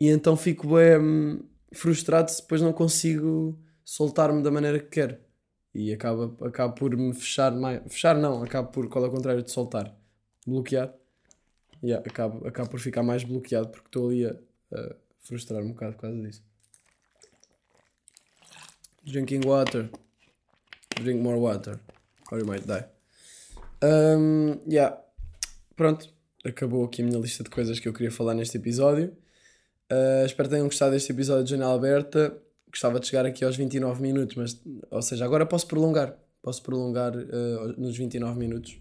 e 0.00 0.08
então 0.08 0.36
fico 0.36 0.66
bué 0.68 0.98
hum, 0.98 1.42
frustrado 1.72 2.30
se 2.30 2.42
depois 2.42 2.62
não 2.62 2.72
consigo 2.72 3.58
soltar-me 3.84 4.42
da 4.42 4.50
maneira 4.50 4.78
que 4.78 4.88
quero. 4.88 5.16
E 5.74 5.92
acaba, 5.92 6.34
acaba 6.46 6.72
por 6.74 6.96
me 6.96 7.12
fechar 7.14 7.52
mais. 7.52 7.82
Fechar 7.92 8.16
não, 8.16 8.42
acaba 8.42 8.68
por, 8.68 8.88
qual 8.88 9.04
é 9.04 9.08
o 9.08 9.10
contrário 9.10 9.42
de 9.42 9.50
soltar? 9.50 9.94
Bloquear. 10.46 10.94
Yeah, 11.84 12.02
acabo, 12.08 12.48
acabo 12.48 12.70
por 12.70 12.80
ficar 12.80 13.02
mais 13.02 13.24
bloqueado 13.24 13.68
porque 13.68 13.88
estou 13.88 14.08
ali 14.08 14.24
a, 14.24 14.34
a 14.72 14.96
frustrar 15.20 15.62
um 15.62 15.68
bocado 15.68 15.92
por 15.92 16.00
causa 16.00 16.18
disso. 16.18 16.42
Drinking 19.04 19.42
water. 19.44 19.90
Drink 20.96 21.20
more 21.20 21.38
water. 21.38 21.78
Or 22.32 22.38
you 22.38 22.46
might 22.46 22.66
die. 22.66 22.86
Um, 23.82 24.62
yeah. 24.66 24.98
Pronto. 25.76 26.08
Acabou 26.42 26.84
aqui 26.84 27.02
a 27.02 27.04
minha 27.04 27.18
lista 27.18 27.44
de 27.44 27.50
coisas 27.50 27.78
que 27.78 27.86
eu 27.86 27.92
queria 27.92 28.10
falar 28.10 28.32
neste 28.32 28.56
episódio. 28.56 29.14
Uh, 29.92 30.24
espero 30.24 30.48
que 30.48 30.54
tenham 30.54 30.66
gostado 30.66 30.92
deste 30.92 31.12
episódio 31.12 31.44
de 31.44 31.50
Janela 31.50 31.74
Aberta. 31.74 32.34
Gostava 32.70 32.98
de 32.98 33.06
chegar 33.06 33.26
aqui 33.26 33.44
aos 33.44 33.56
29 33.56 34.00
minutos, 34.00 34.36
mas, 34.36 34.60
ou 34.90 35.02
seja, 35.02 35.24
agora 35.26 35.44
posso 35.44 35.66
prolongar. 35.66 36.16
Posso 36.40 36.62
prolongar 36.62 37.14
uh, 37.14 37.78
nos 37.78 37.96
29 37.96 38.38
minutos. 38.38 38.78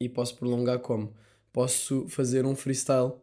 E 0.00 0.08
posso 0.08 0.36
prolongar 0.36 0.78
como? 0.78 1.14
Posso 1.58 2.08
fazer 2.08 2.46
um 2.46 2.54
freestyle 2.54 3.14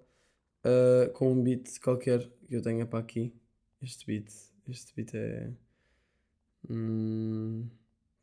uh, 0.66 1.10
com 1.14 1.32
um 1.32 1.42
beat 1.42 1.80
qualquer 1.80 2.30
que 2.50 2.54
eu 2.58 2.62
tenha 2.62 2.86
para 2.86 3.00
aqui. 3.00 3.34
Este 3.82 4.06
beat. 4.06 4.30
Este 4.68 4.94
beat 4.94 5.14
é. 5.14 5.52
Hum, 6.70 7.66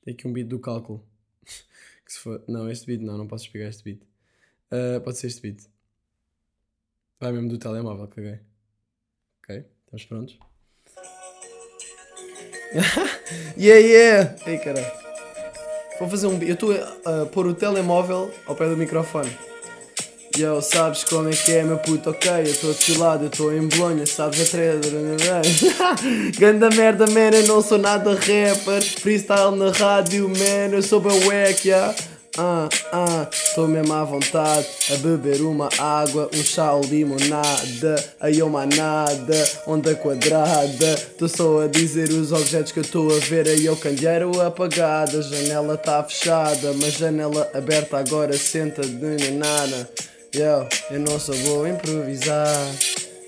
tem 0.04 0.12
aqui 0.12 0.28
um 0.28 0.32
beat 0.34 0.46
do 0.46 0.58
cálculo. 0.60 1.02
que 2.04 2.12
se 2.12 2.18
for... 2.18 2.44
Não, 2.46 2.70
este 2.70 2.84
beat 2.84 3.00
não, 3.00 3.16
não 3.16 3.26
posso 3.26 3.46
explicar 3.46 3.70
este 3.70 3.84
beat. 3.84 4.02
Uh, 4.70 5.00
pode 5.00 5.16
ser 5.16 5.28
este 5.28 5.40
beat. 5.40 5.66
Vai 7.18 7.32
mesmo 7.32 7.48
do 7.48 7.56
telemóvel, 7.56 8.06
caguei. 8.08 8.38
Ok, 9.42 9.64
estamos 9.86 10.04
prontos? 10.04 10.38
yeah, 13.56 13.80
yeah! 13.80 14.36
Ei, 14.46 14.58
caralho. 14.58 14.92
Vou 15.98 16.06
fazer 16.06 16.26
um. 16.26 16.38
Eu 16.42 16.52
estou 16.52 16.70
a, 16.70 17.22
a 17.22 17.26
pôr 17.26 17.46
o 17.46 17.54
telemóvel 17.54 18.30
ao 18.46 18.54
pé 18.54 18.68
do 18.68 18.76
microfone. 18.76 19.51
Yo, 20.34 20.62
sabes 20.62 21.04
como 21.04 21.28
é 21.28 21.32
que 21.32 21.52
é, 21.52 21.62
meu 21.62 21.76
puto? 21.76 22.08
Ok, 22.08 22.30
eu 22.30 22.42
estou 22.44 22.72
desfilado, 22.72 23.24
eu 23.24 23.28
estou 23.28 23.54
em 23.54 23.68
Bolonha, 23.68 24.06
sabes 24.06 24.40
a 24.40 24.44
treta. 24.50 24.88
Ganda 26.38 26.70
merda, 26.70 27.06
man, 27.08 27.30
eu 27.34 27.46
não 27.46 27.60
sou 27.60 27.76
nada 27.76 28.14
rapper. 28.14 28.82
Freestyle 28.82 29.54
na 29.56 29.70
rádio, 29.70 30.28
man, 30.30 30.74
eu 30.74 30.82
sou 30.82 31.00
bem 31.00 31.12
wack, 31.24 31.68
yeah. 31.68 31.94
Ah, 32.38 32.66
ah, 32.92 33.28
estou 33.30 33.68
mesmo 33.68 33.92
à 33.92 34.04
vontade 34.04 34.66
a 34.90 34.96
beber 34.96 35.42
uma 35.42 35.68
água, 35.78 36.30
um 36.32 36.42
chá 36.42 36.72
ou 36.72 36.82
limonada, 36.82 38.02
aí 38.18 38.42
uma 38.42 38.64
nada, 38.64 39.50
onda 39.66 39.94
quadrada. 39.94 40.94
Estou 40.94 41.28
só 41.28 41.60
a 41.64 41.66
dizer 41.66 42.08
os 42.08 42.32
objetos 42.32 42.72
que 42.72 42.78
eu 42.78 42.84
estou 42.84 43.14
a 43.14 43.18
ver, 43.18 43.46
aí 43.46 43.68
o 43.68 43.76
candeeiro 43.76 44.40
apagado, 44.40 45.18
a 45.18 45.20
janela 45.20 45.76
tá 45.76 46.02
fechada, 46.04 46.72
mas 46.80 46.94
janela 46.94 47.50
aberta 47.52 47.98
agora 47.98 48.32
senta 48.32 48.80
de 48.80 49.30
nada. 49.32 49.90
Yo, 50.34 50.66
eu 50.90 50.98
não 50.98 51.20
sou 51.20 51.36
bom 51.40 51.64
a 51.64 51.68
improvisar. 51.68 52.56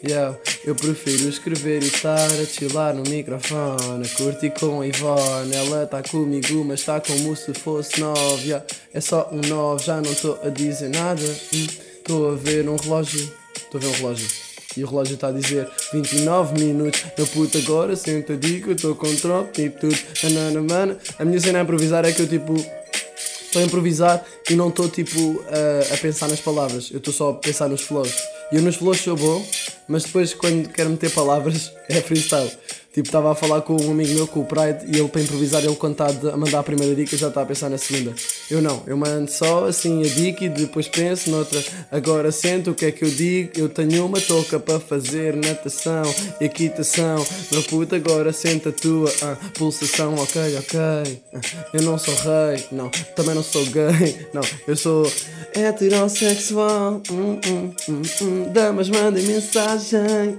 Yo, 0.03 0.39
eu 0.65 0.75
prefiro 0.75 1.29
escrever 1.29 1.83
e 1.83 1.89
estar 1.89 2.17
a 2.17 2.47
chilar 2.47 2.95
no 2.95 3.03
microfone. 3.03 4.07
A 4.07 4.17
curtir 4.17 4.51
com 4.59 4.81
a 4.81 4.87
Ivone. 4.87 5.55
Ela 5.55 5.87
tá 5.87 6.03
comigo, 6.03 6.65
mas 6.65 6.83
tá 6.83 6.99
como 7.03 7.37
se 7.37 7.53
fosse 7.53 8.01
nove. 8.01 8.49
Yeah, 8.49 8.65
é 8.95 9.03
só 9.03 9.29
um 9.31 9.47
nove, 9.47 9.85
já 9.85 10.01
não 10.01 10.11
estou 10.11 10.41
a 10.43 10.49
dizer 10.49 10.89
nada. 10.89 11.21
Estou 11.21 12.33
a 12.33 12.37
ver 12.37 12.67
um 12.67 12.77
relógio. 12.77 13.31
Estou 13.55 13.79
a 13.79 13.85
ver 13.85 13.89
um 13.89 13.93
relógio. 13.93 14.29
E 14.75 14.83
o 14.83 14.87
relógio 14.87 15.15
está 15.17 15.29
a 15.29 15.33
dizer 15.33 15.69
29 15.93 16.59
minutos. 16.59 17.05
Meu 17.19 17.27
puto, 17.27 17.59
agora 17.59 17.95
senta 17.97 18.35
digo, 18.35 18.71
eu 18.71 18.77
estou 18.77 18.95
com 18.95 19.15
troco, 19.17 19.53
tipo 19.53 19.79
tudo. 19.79 19.99
Nanana, 20.23 20.63
mana. 20.63 20.99
A 21.19 21.25
minha 21.27 21.39
cena 21.39 21.59
a 21.59 21.63
improvisar 21.65 22.07
é 22.07 22.13
que 22.13 22.23
eu 22.23 22.27
tipo 22.27 22.55
estou 23.55 23.63
a 23.63 23.65
improvisar 23.65 24.25
e 24.51 24.55
não 24.55 24.69
estou 24.69 24.89
tipo 24.89 25.45
a, 25.49 25.95
a 25.95 25.97
pensar 25.99 26.29
nas 26.29 26.41
palavras, 26.41 26.91
eu 26.91 26.99
estou 26.99 27.15
só 27.15 27.31
a 27.31 27.35
pensar 27.35 27.69
nos 27.69 27.83
flows. 27.83 28.13
E 28.53 28.57
eu 28.57 28.63
nos 28.63 28.77
flows 28.77 29.01
sou 29.01 29.17
bom, 29.17 29.47
mas 29.87 30.05
depois 30.05 30.35
quando 30.35 30.69
quero 30.69 30.91
meter 30.91 31.11
palavras 31.11 31.73
é 31.89 32.01
freestyle. 32.01 32.51
Tipo, 32.95 33.09
estava 33.09 33.33
a 33.33 33.35
falar 33.35 33.61
com 33.63 33.77
um 33.83 33.91
amigo 33.91 34.15
meu, 34.15 34.29
com 34.29 34.39
o 34.39 34.45
Pride, 34.45 34.87
e 34.87 34.97
ele 34.97 35.09
para 35.09 35.21
improvisar, 35.21 35.65
ele 35.65 35.75
quando 35.75 36.01
está 36.01 36.07
a 36.33 36.37
mandar 36.37 36.61
a 36.61 36.63
primeira 36.63 36.95
dica 36.95 37.17
já 37.17 37.27
está 37.27 37.43
a 37.43 37.45
pensar 37.45 37.69
na 37.69 37.77
segunda. 37.77 38.15
Eu 38.49 38.63
não, 38.63 38.85
eu 38.87 38.97
mando 38.97 39.29
só 39.29 39.67
assim 39.67 40.01
a 40.05 40.09
dica 40.09 40.45
e 40.45 40.49
depois 40.49 40.87
penso 40.87 41.29
noutra. 41.29 41.61
Agora 41.91 42.31
sento 42.31 42.71
o 42.71 42.75
que 42.75 42.87
é 42.87 42.93
que 42.93 43.05
eu 43.05 43.11
digo. 43.11 43.51
Eu 43.57 43.69
tenho 43.69 44.07
uma 44.07 44.21
touca 44.21 44.61
para 44.61 44.79
fazer 44.79 45.35
natação, 45.35 46.05
equitação. 46.41 47.27
Meu 47.51 47.65
puto, 47.65 47.97
agora 47.97 48.33
senta 48.33 48.69
a 48.69 48.73
tua 48.73 49.13
ah, 49.23 49.37
pulsação. 49.55 50.15
Ok, 50.15 50.57
ok. 50.57 50.79
Ah, 50.79 51.69
eu 51.73 51.83
não 51.83 51.99
sou 51.99 52.15
rei, 52.15 52.65
não, 52.71 52.91
também 53.17 53.35
não 53.35 53.43
sou 53.43 53.67
gay, 53.67 54.29
não, 54.33 54.43
eu 54.69 54.77
sou 54.77 55.11
heterossexual. 55.53 57.03
Hum, 57.11 57.41
hum, 57.45 57.75
hum, 57.89 58.03
hum. 58.23 58.53
Damas, 58.53 58.89
mandem 58.89 59.25
mensagem. 59.25 60.39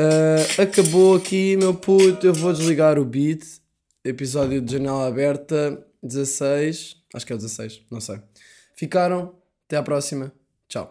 Uh, 0.00 0.62
acabou 0.62 1.14
aqui, 1.14 1.58
meu 1.58 1.74
puto. 1.74 2.26
Eu 2.26 2.32
vou 2.32 2.52
desligar 2.54 2.98
o 2.98 3.04
beat. 3.04 3.42
Episódio 4.02 4.62
de 4.62 4.72
janela 4.72 5.06
aberta 5.06 5.84
16. 6.02 6.96
Acho 7.14 7.26
que 7.26 7.32
é 7.32 7.36
o 7.36 7.38
16, 7.38 7.82
não 7.90 8.00
sei. 8.00 8.18
Ficaram. 8.74 9.34
Até 9.66 9.76
à 9.76 9.82
próxima. 9.82 10.32
Tchau. 10.68 10.90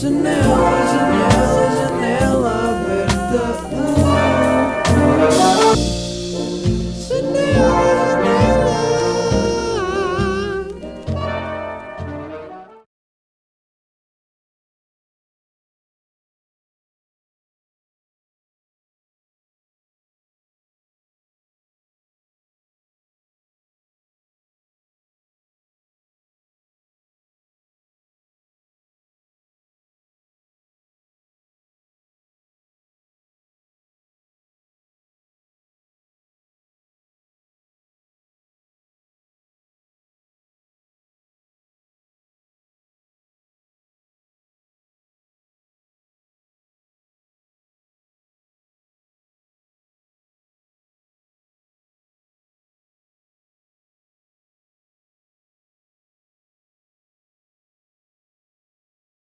Janela. 0.00 0.99